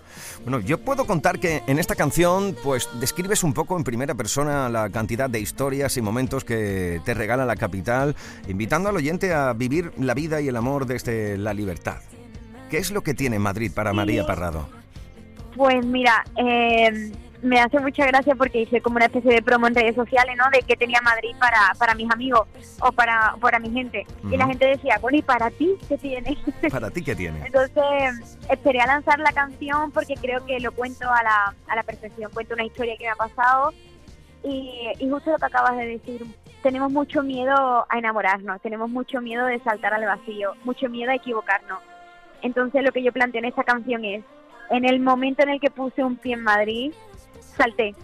Bueno, 0.42 0.60
yo 0.60 0.78
puedo 0.78 1.06
contar 1.06 1.38
que 1.38 1.62
en 1.66 1.78
esta 1.78 1.94
canción, 1.94 2.56
pues 2.62 2.88
describes 3.00 3.42
un 3.42 3.54
poco 3.54 3.76
en 3.76 3.84
primera 3.84 4.14
persona 4.14 4.68
la 4.68 4.90
cantidad 4.90 5.30
de 5.30 5.40
historias 5.40 5.96
y 5.96 6.02
momentos 6.02 6.44
que 6.44 7.00
te 7.04 7.14
regala 7.14 7.46
la 7.46 7.56
capital, 7.56 8.16
invitando 8.48 8.88
al 8.88 8.96
oyente 8.96 9.32
a 9.32 9.52
vivir 9.52 9.92
la 9.98 10.14
vida 10.14 10.40
y 10.40 10.48
el 10.48 10.56
amor 10.56 10.86
desde 10.86 11.38
la 11.38 11.54
libertad. 11.54 11.98
¿Qué 12.70 12.78
es 12.78 12.90
lo 12.90 13.02
que 13.02 13.14
tiene 13.14 13.38
Madrid 13.38 13.72
para 13.74 13.94
María 13.94 14.26
Parrado? 14.26 14.68
Pues 15.56 15.84
mira, 15.86 16.24
eh, 16.36 17.10
me 17.42 17.60
hace 17.60 17.78
mucha 17.78 18.04
gracia 18.06 18.34
porque 18.34 18.62
hice 18.62 18.80
como 18.80 18.96
una 18.96 19.06
especie 19.06 19.32
de 19.32 19.42
promo 19.42 19.66
en 19.66 19.74
redes 19.74 19.94
sociales, 19.94 20.36
¿no? 20.36 20.44
De 20.50 20.62
que 20.62 20.76
tenía 20.76 21.00
Madrid 21.02 21.34
para, 21.38 21.72
para 21.78 21.94
mis 21.94 22.10
amigos 22.10 22.48
o 22.80 22.92
para, 22.92 23.36
para 23.40 23.58
mi 23.58 23.70
gente. 23.70 24.06
Y 24.30 24.36
la 24.36 24.46
gente 24.46 24.66
decía, 24.66 24.98
bueno, 25.00 25.18
¿y 25.18 25.22
para 25.22 25.50
ti 25.50 25.76
qué 25.88 25.96
tienes? 25.98 26.36
¿Para 26.70 26.90
ti 26.90 27.02
qué 27.02 27.14
tiene? 27.14 27.46
Entonces 27.46 28.38
esperé 28.50 28.80
a 28.80 28.86
lanzar 28.86 29.18
la 29.20 29.32
canción 29.32 29.90
porque 29.92 30.14
creo 30.14 30.44
que 30.46 30.58
lo 30.60 30.72
cuento 30.72 31.08
a 31.10 31.22
la, 31.22 31.54
a 31.68 31.76
la 31.76 31.82
perfección. 31.82 32.30
Cuento 32.32 32.54
una 32.54 32.64
historia 32.64 32.96
que 32.96 33.04
me 33.04 33.10
ha 33.10 33.16
pasado 33.16 33.72
y, 34.42 34.88
y 34.98 35.08
justo 35.08 35.30
lo 35.30 35.38
que 35.38 35.46
acabas 35.46 35.76
de 35.76 35.86
decir. 35.86 36.26
Tenemos 36.62 36.90
mucho 36.90 37.22
miedo 37.22 37.86
a 37.88 37.98
enamorarnos, 37.98 38.60
tenemos 38.60 38.90
mucho 38.90 39.20
miedo 39.20 39.46
de 39.46 39.60
saltar 39.60 39.94
al 39.94 40.04
vacío, 40.04 40.54
mucho 40.64 40.88
miedo 40.88 41.12
a 41.12 41.14
equivocarnos. 41.14 41.78
Entonces 42.42 42.82
lo 42.82 42.90
que 42.90 43.02
yo 43.02 43.12
planteo 43.12 43.38
en 43.38 43.44
esta 43.44 43.62
canción 43.62 44.04
es, 44.04 44.24
en 44.70 44.84
el 44.84 44.98
momento 44.98 45.44
en 45.44 45.50
el 45.50 45.60
que 45.60 45.70
puse 45.70 46.02
un 46.02 46.16
pie 46.16 46.34
en 46.34 46.42
Madrid, 46.42 46.92
salté. 47.58 47.94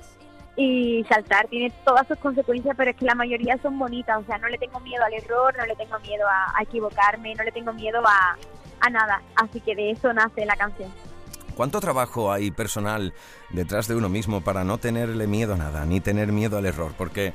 Y 0.57 1.05
saltar 1.09 1.49
tiene 1.49 1.73
todas 1.85 2.07
sus 2.07 2.19
consecuencias, 2.19 2.77
pero 2.77 2.91
es 2.91 2.97
que 2.97 3.07
la 3.07 3.15
mayoría 3.15 3.59
son 3.63 3.79
bonitas. 3.79 4.19
O 4.23 4.27
sea, 4.27 4.39
no 4.39 4.49
le 4.49 4.59
tengo 4.59 4.79
miedo 4.81 5.03
al 5.03 5.15
error, 5.15 5.55
no 5.57 5.67
le 5.67 5.75
tengo 5.75 5.99
miedo 6.01 6.29
a, 6.29 6.59
a 6.59 6.63
equivocarme, 6.63 7.35
no 7.35 7.43
le 7.43 7.51
tengo 7.51 7.73
miedo 7.73 8.03
a, 8.07 8.37
a 8.81 8.91
nada. 8.91 9.23
Así 9.37 9.61
que 9.61 9.75
de 9.75 9.91
eso 9.91 10.13
nace 10.13 10.45
la 10.45 10.57
canción. 10.57 10.93
¿Cuánto 11.57 11.81
trabajo 11.81 12.33
hay 12.33 12.51
personal 12.51 13.15
detrás 13.51 13.89
de 13.89 13.95
uno 13.95 14.09
mismo 14.09 14.43
para 14.43 14.65
no 14.65 14.79
tenerle 14.79 15.27
miedo 15.27 15.55
a 15.55 15.57
nada, 15.57 15.85
ni 15.87 16.01
tener 16.01 16.33
miedo 16.33 16.59
al 16.59 16.67
error? 16.67 16.93
Porque 16.99 17.29
eh, 17.29 17.33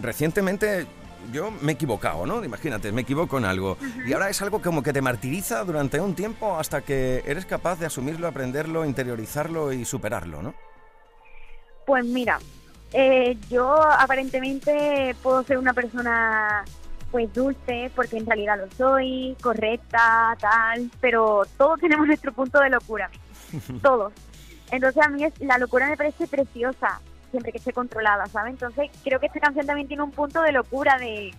recientemente 0.00 0.86
yo 1.32 1.50
me 1.50 1.72
he 1.72 1.74
equivocado, 1.74 2.26
¿no? 2.26 2.44
Imagínate, 2.44 2.92
me 2.92 3.02
equivoco 3.02 3.38
en 3.38 3.44
algo. 3.44 3.76
Y 4.06 4.12
ahora 4.12 4.28
es 4.28 4.40
algo 4.42 4.62
como 4.62 4.82
que 4.82 4.92
te 4.92 5.02
martiriza 5.02 5.64
durante 5.64 6.00
un 6.00 6.14
tiempo 6.14 6.56
hasta 6.58 6.82
que 6.82 7.22
eres 7.26 7.44
capaz 7.44 7.78
de 7.78 7.86
asumirlo, 7.86 8.26
aprenderlo, 8.26 8.84
interiorizarlo 8.84 9.72
y 9.72 9.84
superarlo, 9.84 10.42
¿no? 10.42 10.54
Pues 11.90 12.04
mira, 12.04 12.38
eh, 12.92 13.36
yo 13.50 13.74
aparentemente 13.82 15.16
puedo 15.24 15.42
ser 15.42 15.58
una 15.58 15.74
persona 15.74 16.64
pues 17.10 17.34
dulce, 17.34 17.90
porque 17.96 18.16
en 18.16 18.26
realidad 18.26 18.58
lo 18.58 18.70
soy, 18.76 19.36
correcta, 19.42 20.36
tal, 20.38 20.88
pero 21.00 21.42
todos 21.58 21.80
tenemos 21.80 22.06
nuestro 22.06 22.32
punto 22.32 22.60
de 22.60 22.70
locura, 22.70 23.10
todos. 23.82 24.12
Entonces 24.70 25.04
a 25.04 25.08
mí 25.08 25.24
es, 25.24 25.32
la 25.40 25.58
locura 25.58 25.88
me 25.88 25.96
parece 25.96 26.28
preciosa, 26.28 27.00
siempre 27.32 27.50
que 27.50 27.58
esté 27.58 27.72
controlada, 27.72 28.24
¿sabes? 28.26 28.52
Entonces 28.52 28.88
creo 29.02 29.18
que 29.18 29.26
esta 29.26 29.40
canción 29.40 29.66
también 29.66 29.88
tiene 29.88 30.04
un 30.04 30.12
punto 30.12 30.42
de 30.42 30.52
locura 30.52 30.96
de 30.96 31.34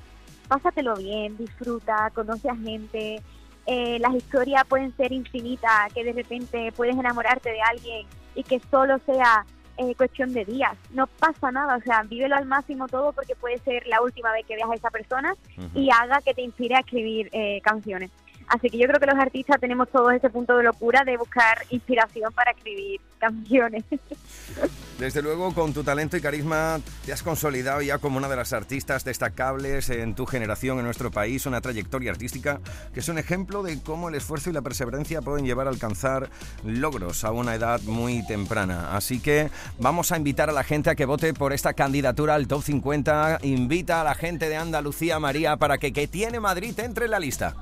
pásatelo 0.49 0.95
bien, 0.97 1.37
disfruta, 1.37 2.11
conoce 2.13 2.49
a 2.49 2.57
gente, 2.57 3.21
eh, 3.67 3.99
las 3.99 4.13
historias 4.15 4.65
pueden 4.65 4.93
ser 4.97 5.13
infinitas, 5.13 5.93
que 5.93 6.03
de 6.03 6.11
repente 6.11 6.73
puedes 6.75 6.97
enamorarte 6.97 7.51
de 7.51 7.61
alguien 7.61 8.05
y 8.35 8.43
que 8.43 8.59
solo 8.69 8.99
sea 9.05 9.45
eh, 9.78 9.95
cuestión 9.95 10.34
de 10.34 10.45
días, 10.45 10.78
no 10.93 11.07
pasa 11.07 11.51
nada, 11.51 11.78
o 11.78 11.82
sea, 11.82 12.03
vívelo 12.03 12.36
al 12.36 12.45
máximo 12.45 12.88
todo 12.88 13.13
porque 13.13 13.36
puede 13.36 13.57
ser 13.59 13.86
la 13.88 14.01
última 14.01 14.32
vez 14.32 14.45
que 14.45 14.55
veas 14.55 14.69
a 14.69 14.76
esa 14.76 14.89
persona 14.89 15.36
y 15.74 15.89
haga 15.89 16.22
que 16.22 16.34
te 16.34 16.41
inspire 16.41 16.76
a 16.76 16.80
escribir 16.80 17.30
eh, 17.32 17.61
canciones. 17.63 18.11
Así 18.51 18.69
que 18.69 18.77
yo 18.77 18.85
creo 18.87 18.99
que 18.99 19.05
los 19.05 19.15
artistas 19.15 19.61
tenemos 19.61 19.87
todo 19.89 20.11
ese 20.11 20.29
punto 20.29 20.57
de 20.57 20.63
locura 20.63 21.03
de 21.05 21.15
buscar 21.15 21.59
inspiración 21.69 22.33
para 22.33 22.51
escribir 22.51 22.99
canciones. 23.17 23.85
Desde 24.99 25.21
luego, 25.21 25.53
con 25.53 25.73
tu 25.73 25.83
talento 25.83 26.17
y 26.17 26.21
carisma 26.21 26.79
te 27.05 27.13
has 27.13 27.23
consolidado 27.23 27.81
ya 27.81 27.97
como 27.97 28.17
una 28.17 28.27
de 28.27 28.35
las 28.35 28.51
artistas 28.51 29.05
destacables 29.05 29.89
en 29.89 30.15
tu 30.15 30.25
generación 30.25 30.79
en 30.79 30.85
nuestro 30.85 31.11
país, 31.11 31.45
una 31.45 31.61
trayectoria 31.61 32.11
artística 32.11 32.59
que 32.93 32.99
es 32.99 33.07
un 33.07 33.17
ejemplo 33.17 33.63
de 33.63 33.81
cómo 33.81 34.09
el 34.09 34.15
esfuerzo 34.15 34.49
y 34.49 34.53
la 34.53 34.61
perseverancia 34.61 35.21
pueden 35.21 35.45
llevar 35.45 35.67
a 35.67 35.69
alcanzar 35.69 36.29
logros 36.65 37.23
a 37.23 37.31
una 37.31 37.55
edad 37.55 37.79
muy 37.83 38.25
temprana. 38.27 38.95
Así 38.97 39.21
que 39.21 39.49
vamos 39.79 40.11
a 40.11 40.17
invitar 40.17 40.49
a 40.49 40.53
la 40.53 40.65
gente 40.65 40.89
a 40.89 40.95
que 40.95 41.05
vote 41.05 41.33
por 41.33 41.53
esta 41.53 41.73
candidatura 41.73 42.35
al 42.35 42.47
Top 42.47 42.63
50. 42.63 43.39
Invita 43.43 44.01
a 44.01 44.03
la 44.03 44.13
gente 44.13 44.49
de 44.49 44.57
Andalucía, 44.57 45.19
María, 45.19 45.55
para 45.55 45.77
que 45.77 45.93
que 45.93 46.07
tiene 46.07 46.41
Madrid 46.41 46.77
entre 46.79 47.05
en 47.05 47.11
la 47.11 47.19
lista. 47.19 47.55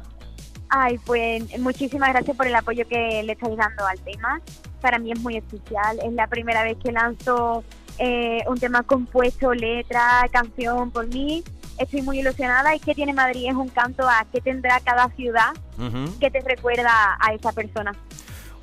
Ay, 0.69 0.99
pues 1.05 1.59
muchísimas 1.59 2.09
gracias 2.09 2.37
por 2.37 2.45
el 2.45 2.55
apoyo 2.55 2.87
que 2.87 3.23
le 3.23 3.33
estáis 3.33 3.57
dando 3.57 3.85
al 3.85 3.99
tema. 3.99 4.39
Para 4.81 4.99
mí 4.99 5.11
es 5.11 5.19
muy 5.19 5.37
especial. 5.37 5.99
Es 6.03 6.13
la 6.13 6.27
primera 6.27 6.63
vez 6.63 6.77
que 6.77 6.91
lanzo 6.91 7.63
eh, 7.97 8.43
un 8.47 8.57
tema 8.59 8.83
compuesto, 8.83 9.53
letra, 9.53 10.27
canción 10.31 10.91
por 10.91 11.07
mí. 11.07 11.43
Estoy 11.79 12.01
muy 12.01 12.19
ilusionada 12.19 12.75
y 12.75 12.79
que 12.79 12.93
tiene 12.93 13.13
Madrid 13.13 13.47
es 13.49 13.55
un 13.55 13.69
canto 13.69 14.07
a 14.07 14.25
qué 14.31 14.41
tendrá 14.41 14.79
cada 14.81 15.09
ciudad 15.09 15.53
Ujú. 15.77 16.19
que 16.19 16.29
te 16.29 16.41
recuerda 16.41 17.17
a 17.19 17.33
esa 17.33 17.51
persona. 17.51 17.93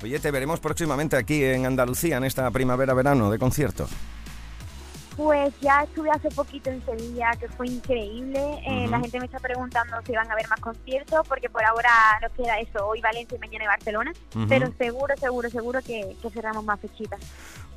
Oye, 0.03 0.19
te 0.19 0.29
veremos 0.31 0.59
próximamente 0.59 1.17
aquí 1.17 1.43
en 1.43 1.65
Andalucía 1.65 2.17
en 2.17 2.23
esta 2.23 2.49
primavera-verano 2.51 3.31
de 3.31 3.39
concierto. 3.39 3.87
Pues 5.17 5.51
ya 5.61 5.81
estuve 5.81 6.11
hace 6.11 6.29
poquito 6.29 6.69
en 6.69 6.85
Sevilla, 6.85 7.31
que 7.39 7.47
fue 7.49 7.67
increíble. 7.67 8.39
Eh. 8.67 8.87
La 8.87 8.99
gente 8.99 9.19
me 9.19 9.25
está 9.25 9.39
preguntando 9.39 9.97
si 10.05 10.11
van 10.13 10.29
a 10.29 10.33
haber 10.33 10.47
más 10.47 10.59
conciertos, 10.59 11.27
porque 11.27 11.49
por 11.49 11.65
ahora 11.65 11.89
nos 12.21 12.31
queda 12.33 12.59
eso, 12.59 12.87
hoy 12.87 13.01
Valencia 13.01 13.35
y 13.35 13.39
mañana 13.39 13.65
Barcelona. 13.65 14.13
Ujú. 14.35 14.45
Pero 14.47 14.71
seguro, 14.77 15.17
seguro, 15.17 15.49
seguro 15.49 15.79
que, 15.81 16.15
que 16.21 16.29
cerramos 16.29 16.63
más 16.63 16.79
fechitas. 16.79 17.19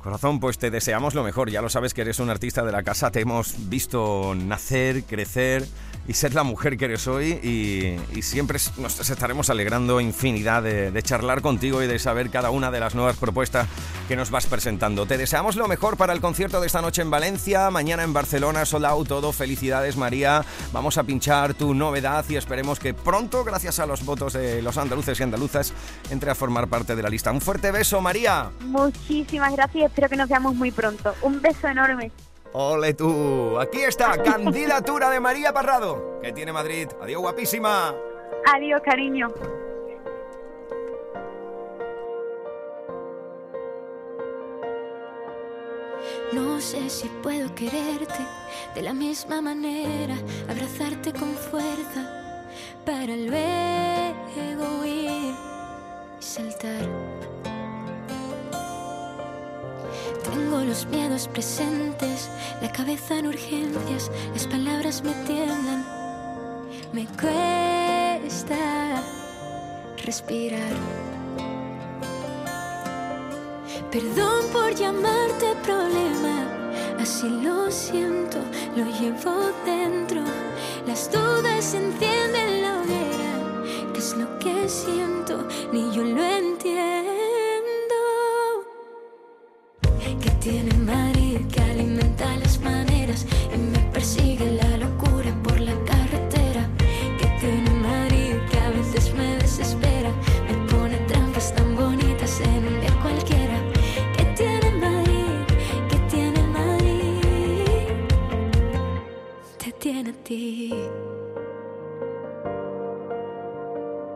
Corazón, 0.01 0.39
pues 0.39 0.57
te 0.57 0.71
deseamos 0.71 1.13
lo 1.13 1.23
mejor. 1.23 1.51
Ya 1.51 1.61
lo 1.61 1.69
sabes 1.69 1.93
que 1.93 2.01
eres 2.01 2.19
un 2.19 2.29
artista 2.29 2.63
de 2.63 2.71
la 2.71 2.81
casa. 2.81 3.11
Te 3.11 3.21
hemos 3.21 3.69
visto 3.69 4.33
nacer, 4.35 5.03
crecer 5.03 5.67
y 6.07 6.13
ser 6.13 6.33
la 6.33 6.43
mujer 6.43 6.77
que 6.77 6.85
eres 6.85 7.07
hoy. 7.07 7.33
Y, 7.33 8.21
siempre 8.21 8.59
nos 8.77 9.09
estaremos 9.09 9.49
alegrando 9.49 9.99
infinidad 9.99 10.63
de, 10.63 11.03
charlar 11.03 11.41
contigo 11.41 11.81
y 11.83 11.87
de 11.87 11.99
saber 11.99 12.29
cada 12.29 12.49
una 12.49 12.71
de 12.71 12.79
las 12.79 12.95
nuevas 12.95 13.17
propuestas 13.17 13.67
que 14.07 14.15
nos 14.15 14.31
vas 14.31 14.45
presentando. 14.45 15.05
Te 15.05 15.17
deseamos 15.17 15.55
lo 15.55 15.67
mejor 15.67 15.97
para 15.97 16.13
el 16.13 16.21
concierto 16.21 16.61
de 16.61 16.67
esta 16.67 16.81
noche 16.81 17.01
en 17.01 17.09
Valencia, 17.09 17.69
mañana 17.69 18.03
en 18.03 18.13
Barcelona, 18.13 18.65
sold 18.65 18.85
out, 18.85 19.07
todo. 19.07 19.31
Felicidades, 19.31 19.97
María. 19.97 20.43
Vamos 20.71 20.97
a 20.97 21.03
pinchar 21.03 21.53
tu 21.53 21.73
novedad 21.73 22.25
y 22.29 22.35
esperemos 22.37 22.79
que 22.79 22.93
pronto, 22.93 23.43
gracias 23.43 23.79
a 23.79 23.85
los 23.85 24.05
votos 24.05 24.33
de 24.33 24.61
los 24.61 24.77
andaluces 24.77 25.19
y 25.19 25.23
andaluzas, 25.23 25.73
entre 26.09 26.31
a 26.31 26.35
formar 26.35 26.67
parte 26.67 26.95
de 26.95 27.03
la 27.03 27.09
lista. 27.09 27.31
Un 27.31 27.41
fuerte 27.41 27.71
beso, 27.71 28.01
María. 28.01 28.49
Muchísimas 28.61 29.53
gracias 29.53 29.90
espero 29.91 30.07
que 30.09 30.15
nos 30.15 30.29
veamos 30.29 30.55
muy 30.55 30.71
pronto. 30.71 31.13
Un 31.21 31.41
beso 31.41 31.67
enorme. 31.67 32.11
Ole 32.53 32.93
tú. 32.93 33.59
Aquí 33.59 33.81
está, 33.81 34.21
candidatura 34.23 35.09
de 35.09 35.19
María 35.19 35.53
Parrado. 35.53 36.19
que 36.21 36.31
tiene 36.31 36.51
Madrid? 36.51 36.87
Adiós, 37.01 37.21
guapísima. 37.21 37.93
Adiós, 38.53 38.81
cariño. 38.83 39.27
No 46.33 46.59
sé 46.61 46.89
si 46.89 47.07
puedo 47.21 47.53
quererte 47.53 48.25
de 48.73 48.81
la 48.81 48.93
misma 48.93 49.41
manera, 49.41 50.15
abrazarte 50.49 51.11
con 51.13 51.33
fuerza 51.35 52.01
para 52.85 53.15
luego 53.15 54.79
huir 54.81 55.35
y 56.19 56.23
saltar. 56.23 56.87
Tengo 60.23 60.61
los 60.61 60.85
miedos 60.87 61.27
presentes, 61.27 62.29
la 62.61 62.71
cabeza 62.71 63.17
en 63.17 63.27
urgencias, 63.27 64.11
las 64.33 64.47
palabras 64.47 65.03
me 65.03 65.13
tiemblan, 65.25 65.85
me 66.93 67.05
cuesta 67.07 69.01
respirar. 70.05 70.73
Perdón 73.91 74.45
por 74.53 74.73
llamarte 74.73 75.53
problema, 75.63 76.47
así 76.99 77.27
lo 77.27 77.69
siento, 77.69 78.37
lo 78.75 78.85
llevo 78.99 79.51
dentro. 79.65 80.21
Las 80.87 81.11
dudas 81.11 81.73
encienden 81.73 82.61
la 82.61 82.79
hoguera, 82.79 83.93
¿qué 83.93 83.99
es 83.99 84.15
lo 84.15 84.39
que 84.39 84.69
siento? 84.69 85.47
Ni 85.73 85.91
yo 85.93 86.03
lo 86.03 86.23
entiendo. 86.23 87.00
Tiene 90.41 90.73
Madrid 90.73 91.37
que 91.53 91.61
alimenta 91.61 92.35
las 92.37 92.59
maneras 92.61 93.27
y 93.53 93.57
me 93.59 93.77
persigue 93.93 94.51
la 94.51 94.77
locura 94.77 95.31
por 95.43 95.59
la 95.59 95.73
carretera. 95.85 96.67
Que 97.19 97.27
tiene 97.39 97.69
Madrid 97.69 98.33
que 98.49 98.57
a 98.57 98.69
veces 98.71 99.13
me 99.13 99.37
desespera, 99.37 100.11
me 100.47 100.55
pone 100.71 100.97
trampas 101.07 101.53
tan 101.53 101.75
bonitas 101.75 102.41
en 102.41 102.65
un 102.65 102.81
día 102.81 102.93
cualquiera. 103.03 103.57
Que 104.17 104.25
tiene 104.35 104.71
Madrid, 104.79 105.45
que 105.89 105.97
tiene 106.09 106.41
Madrid, 106.47 107.21
te 109.59 109.71
tiene 109.73 110.09
a 110.09 110.13
ti. 110.23 110.73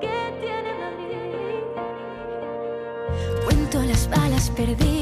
Que. 0.01 0.25
Cuento 3.45 3.83
las 3.83 4.09
balas 4.09 4.49
perdidas, 4.49 4.94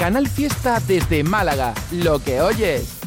Canal 0.00 0.26
Fiesta 0.28 0.80
desde 0.80 1.22
Málaga. 1.22 1.74
Lo 1.92 2.20
que 2.20 2.40
oyes. 2.40 3.00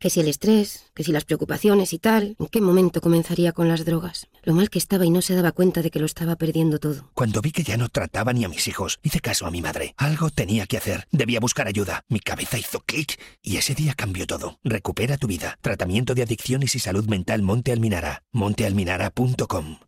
Que 0.00 0.10
si 0.10 0.18
el 0.18 0.26
estrés, 0.26 0.90
que 0.92 1.04
si 1.04 1.12
las 1.12 1.24
preocupaciones 1.24 1.92
y 1.92 2.00
tal, 2.00 2.34
¿en 2.40 2.48
qué 2.48 2.60
momento 2.60 3.00
comenzaría 3.00 3.52
con 3.52 3.68
las 3.68 3.84
drogas? 3.84 4.26
Lo 4.42 4.54
mal 4.54 4.70
que 4.70 4.80
estaba 4.80 5.06
y 5.06 5.10
no 5.10 5.22
se 5.22 5.36
daba 5.36 5.52
cuenta 5.52 5.82
de 5.82 5.92
que 5.92 6.00
lo 6.00 6.06
estaba 6.06 6.34
perdiendo 6.34 6.80
todo. 6.80 7.08
Cuando 7.14 7.40
vi 7.40 7.52
que 7.52 7.62
ya 7.62 7.76
no 7.76 7.88
trataba 7.90 8.32
ni 8.32 8.44
a 8.44 8.48
mis 8.48 8.66
hijos, 8.66 8.98
hice 9.04 9.20
caso 9.20 9.46
a 9.46 9.52
mi 9.52 9.62
madre. 9.62 9.94
Algo 9.96 10.30
tenía 10.30 10.66
que 10.66 10.78
hacer. 10.78 11.06
Debía 11.12 11.38
buscar 11.38 11.68
ayuda. 11.68 12.02
Mi 12.08 12.18
cabeza 12.18 12.58
hizo 12.58 12.80
clic 12.80 13.20
y 13.40 13.58
ese 13.58 13.76
día 13.76 13.94
cambió 13.94 14.26
todo. 14.26 14.58
Recupera 14.64 15.16
tu 15.16 15.28
vida. 15.28 15.58
Tratamiento 15.60 16.16
de 16.16 16.24
adicciones 16.24 16.74
y 16.74 16.80
salud 16.80 17.06
mental 17.06 17.42
Monte 17.42 17.70
Alminara. 17.70 18.24
montealminara.com. 18.32 19.78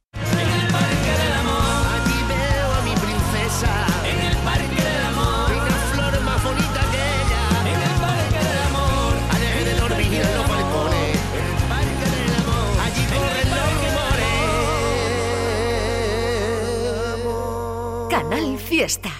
Canal 18.16 18.56
Fiesta. 18.56 19.10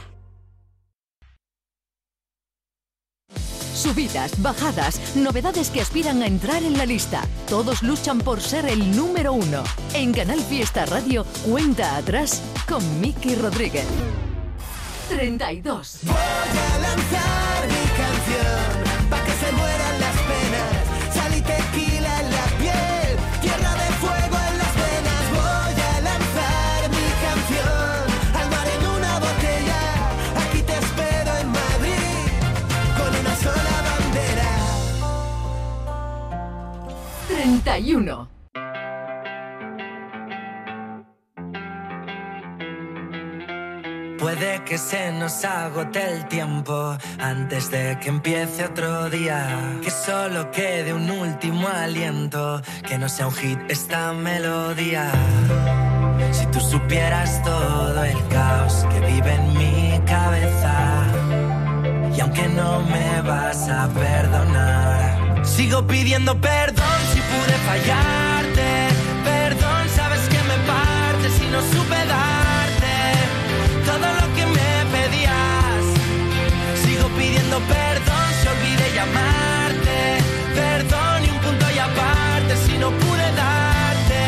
Subidas, 3.75 4.41
bajadas, 4.41 5.15
novedades 5.15 5.69
que 5.69 5.83
aspiran 5.83 6.23
a 6.23 6.27
entrar 6.27 6.63
en 6.63 6.79
la 6.79 6.87
lista. 6.87 7.21
Todos 7.47 7.83
luchan 7.83 8.21
por 8.21 8.41
ser 8.41 8.65
el 8.65 8.97
número 8.97 9.35
uno. 9.35 9.65
En 9.93 10.15
Canal 10.15 10.41
Fiesta 10.41 10.87
Radio, 10.87 11.27
cuenta 11.45 11.99
atrás 11.99 12.41
con 12.67 12.83
Miki 12.99 13.35
Rodríguez. 13.35 13.85
32. 15.11 15.99
Voy 16.05 16.15
a 16.15 16.79
lanzar 16.79 17.46
31. 37.67 38.29
Puede 44.21 44.63
que 44.65 44.79
se 44.79 45.11
nos 45.11 45.45
agote 45.45 46.01
el 46.01 46.29
tiempo 46.29 46.97
antes 47.19 47.69
de 47.73 47.99
que 48.01 48.09
empiece 48.09 48.67
otro 48.67 49.11
día. 49.11 49.81
Que 49.83 49.91
solo 49.91 50.49
quede 50.53 50.93
un 50.93 51.11
último 51.11 51.67
aliento, 51.67 52.63
que 52.87 52.99
no 52.99 53.09
sea 53.09 53.27
un 53.27 53.35
hit 53.35 53.59
esta 53.69 54.13
melodía. 54.13 55.11
Si 56.31 56.47
tú 56.47 56.61
supieras 56.61 57.43
todo 57.43 58.05
el 58.05 58.29
caos 58.29 58.87
que 58.93 59.01
vive 59.13 59.35
en 59.35 59.59
mi 59.59 60.01
cabeza, 60.07 61.03
y 62.17 62.21
aunque 62.21 62.47
no 62.47 62.81
me 62.83 63.23
vas 63.23 63.69
a 63.69 63.89
perdonar, 63.89 65.45
sigo 65.45 65.85
pidiendo 65.85 66.41
perdón 66.41 66.96
pude 67.37 67.57
fallarte. 67.71 68.69
Perdón, 69.25 69.83
sabes 69.95 70.23
que 70.33 70.41
me 70.51 70.59
parte 70.73 71.27
si 71.39 71.47
no 71.55 71.61
supe 71.73 72.01
darte 72.17 72.97
todo 73.85 74.07
lo 74.21 74.27
que 74.37 74.45
me 74.57 74.73
pedías. 74.95 75.83
Sigo 76.83 77.09
pidiendo 77.19 77.59
perdón, 77.77 78.27
se 78.41 78.49
olvide 78.55 78.87
llamarte. 78.99 79.99
Perdón 80.55 81.25
y 81.27 81.29
un 81.35 81.39
punto 81.45 81.65
y 81.75 81.79
aparte 81.79 82.53
si 82.67 82.79
no 82.79 82.91
pude 82.91 83.27
darte 83.45 84.23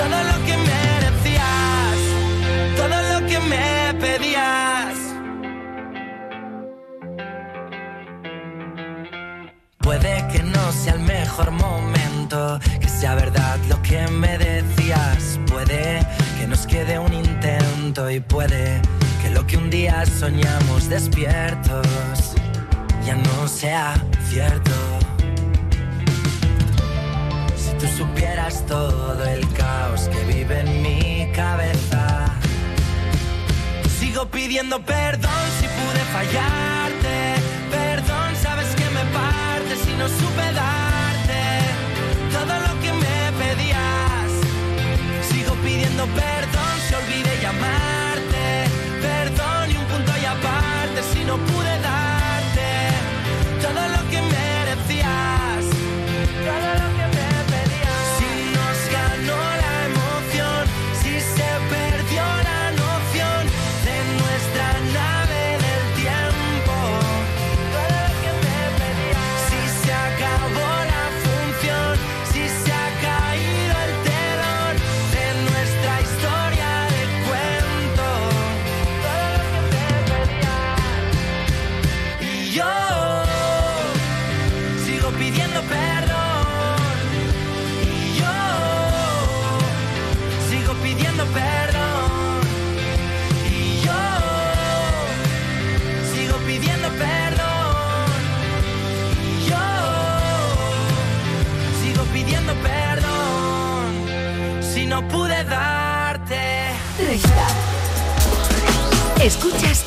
todo 0.00 0.18
lo 0.30 0.36
que 0.46 0.56
merecías, 0.72 1.98
todo 2.80 2.96
lo 3.10 3.26
que 3.28 3.38
me 3.52 3.94
pedías. 4.04 4.94
Puede 9.78 10.26
que 10.32 10.42
no 10.42 10.72
sea 10.72 10.94
el 10.94 11.00
mejor 11.00 11.50
momento, 11.50 11.97
que 12.28 12.88
sea 12.88 13.14
verdad 13.14 13.58
lo 13.68 13.80
que 13.82 14.06
me 14.08 14.36
decías. 14.36 15.40
Puede 15.46 16.00
que 16.38 16.46
nos 16.46 16.66
quede 16.66 16.98
un 16.98 17.12
intento 17.12 18.10
y 18.10 18.20
puede 18.20 18.82
que 19.22 19.30
lo 19.30 19.46
que 19.46 19.56
un 19.56 19.70
día 19.70 20.04
soñamos 20.04 20.90
despiertos 20.90 22.34
ya 23.06 23.14
no 23.16 23.48
sea 23.48 23.94
cierto. 24.28 24.72
Si 27.56 27.72
tú 27.78 27.86
supieras 27.96 28.66
todo 28.66 29.24
el 29.24 29.48
caos 29.54 30.10
que 30.10 30.24
vive 30.34 30.60
en 30.60 30.82
mi 30.82 31.32
cabeza, 31.32 32.26
sigo 33.98 34.26
pidiendo 34.26 34.84
perdón 34.84 35.44
si 35.60 35.66
pude 35.66 36.02
fallarte. 36.12 37.16
Perdón, 37.70 38.36
sabes 38.42 38.68
que 38.74 38.84
me 38.90 39.04
parte 39.16 39.76
si 39.82 39.92
no 39.96 40.06
supe 40.08 40.52
darte 40.52 40.87
pidiendo 45.98 46.06
perdón, 46.14 46.80
se 46.88 46.96
olvide 46.96 47.40
llamarte. 47.40 48.64
Perdón 49.00 49.70
y 49.70 49.76
un 49.76 49.84
punto 49.86 50.12
y 50.20 50.24
aparte 50.24 51.02
si 51.12 51.24
no 51.24 51.36
pude 51.36 51.80
darte 51.80 51.97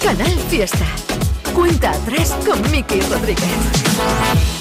Canal 0.04 0.40
Fiesta. 0.50 0.86
Cuenta 1.54 1.92
atrás 1.92 2.36
con 2.46 2.60
Miki 2.72 3.02
Rodríguez. 3.02 4.61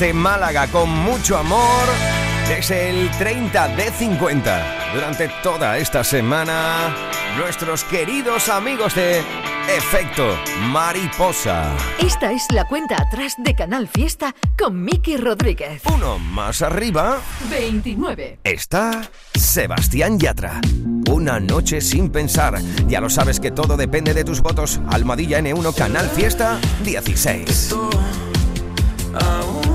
Desde 0.00 0.14
Málaga 0.14 0.66
con 0.68 0.88
mucho 0.88 1.36
amor, 1.36 1.84
desde 2.48 2.88
el 2.88 3.10
30 3.18 3.76
de 3.76 3.90
50. 3.90 4.92
Durante 4.94 5.28
toda 5.42 5.76
esta 5.76 6.02
semana, 6.02 6.96
nuestros 7.36 7.84
queridos 7.84 8.48
amigos 8.48 8.94
de 8.94 9.18
Efecto 9.68 10.38
Mariposa. 10.70 11.76
Esta 11.98 12.32
es 12.32 12.46
la 12.50 12.66
cuenta 12.66 12.96
atrás 12.96 13.34
de 13.36 13.54
Canal 13.54 13.88
Fiesta 13.88 14.34
con 14.58 14.82
Miki 14.82 15.18
Rodríguez. 15.18 15.82
Uno 15.94 16.18
más 16.18 16.62
arriba 16.62 17.18
29. 17.50 18.38
está 18.42 19.02
Sebastián 19.34 20.18
Yatra. 20.18 20.62
Una 21.10 21.40
noche 21.40 21.82
sin 21.82 22.08
pensar. 22.08 22.58
Ya 22.88 23.02
lo 23.02 23.10
sabes 23.10 23.38
que 23.38 23.50
todo 23.50 23.76
depende 23.76 24.14
de 24.14 24.24
tus 24.24 24.40
votos. 24.40 24.80
Almohadilla 24.88 25.40
N1 25.40 25.74
Canal 25.74 26.08
Fiesta 26.08 26.58
16. 26.84 27.74
aún 29.12 29.69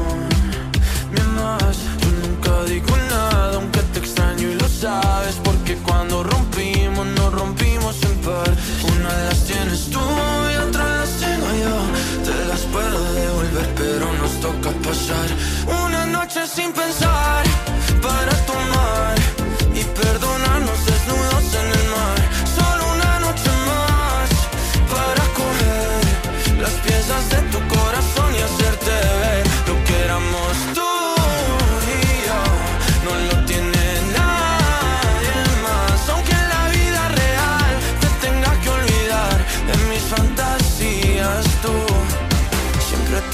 cuando 5.84 6.24
rompimos, 6.24 7.06
nos 7.08 7.34
rompimos 7.34 7.96
en 8.04 8.18
par. 8.20 8.52
Una 8.96 9.14
de 9.14 9.26
las 9.30 9.46
tienes 9.46 9.90
tú 9.90 10.00
y 10.00 10.56
otra 10.68 10.84
las 11.00 11.10
tengo 11.20 11.48
yo. 11.64 11.76
Te 12.28 12.46
las 12.46 12.62
puedo 12.74 13.14
devolver, 13.14 13.68
pero 13.76 14.14
nos 14.14 14.32
toca 14.40 14.72
pasar 14.88 15.28
una 15.86 16.06
noche 16.06 16.46
sin 16.48 16.72
pensar 16.72 17.44
para 18.02 18.34
tomar 18.46 19.25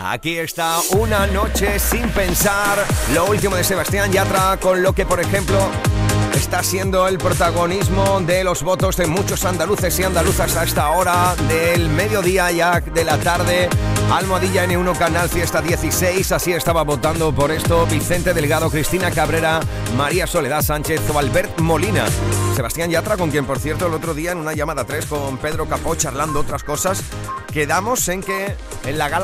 Aquí 0.00 0.38
está 0.38 0.78
una 0.90 1.26
noche 1.26 1.78
sin 1.78 2.08
pensar. 2.10 2.84
Lo 3.14 3.26
último 3.26 3.56
de 3.56 3.64
Sebastián 3.64 4.10
Yatra, 4.12 4.58
con 4.58 4.82
lo 4.82 4.92
que, 4.92 5.06
por 5.06 5.20
ejemplo, 5.20 5.58
está 6.34 6.62
siendo 6.62 7.06
el 7.08 7.18
protagonismo 7.18 8.20
de 8.20 8.44
los 8.44 8.62
votos 8.62 8.96
de 8.96 9.06
muchos 9.06 9.44
andaluces 9.44 9.98
y 9.98 10.04
andaluzas 10.04 10.56
a 10.56 10.64
esta 10.64 10.90
hora 10.90 11.34
del 11.48 11.88
mediodía 11.88 12.50
ya 12.50 12.80
de 12.80 13.04
la 13.04 13.18
tarde. 13.18 13.68
Almohadilla 14.10 14.64
N1 14.64 14.96
Canal 14.96 15.28
Fiesta 15.28 15.60
16, 15.60 16.32
así 16.32 16.52
estaba 16.52 16.82
votando 16.82 17.34
por 17.34 17.50
esto 17.50 17.86
Vicente 17.86 18.32
Delgado, 18.32 18.70
Cristina 18.70 19.10
Cabrera, 19.10 19.60
María 19.96 20.26
Soledad 20.26 20.62
Sánchez 20.62 21.02
o 21.10 21.18
Albert 21.18 21.60
Molina. 21.60 22.06
Sebastián 22.54 22.90
Yatra, 22.90 23.16
con 23.16 23.30
quien 23.30 23.44
por 23.44 23.58
cierto 23.58 23.86
el 23.86 23.94
otro 23.94 24.14
día 24.14 24.32
en 24.32 24.38
una 24.38 24.54
llamada 24.54 24.84
3 24.84 25.06
con 25.06 25.38
Pedro 25.38 25.66
Capó 25.66 25.94
charlando 25.94 26.40
otras 26.40 26.64
cosas, 26.64 27.02
quedamos 27.52 28.08
en 28.08 28.22
que 28.22 28.56
en 28.84 28.98
la 28.98 29.08
gala 29.08 29.16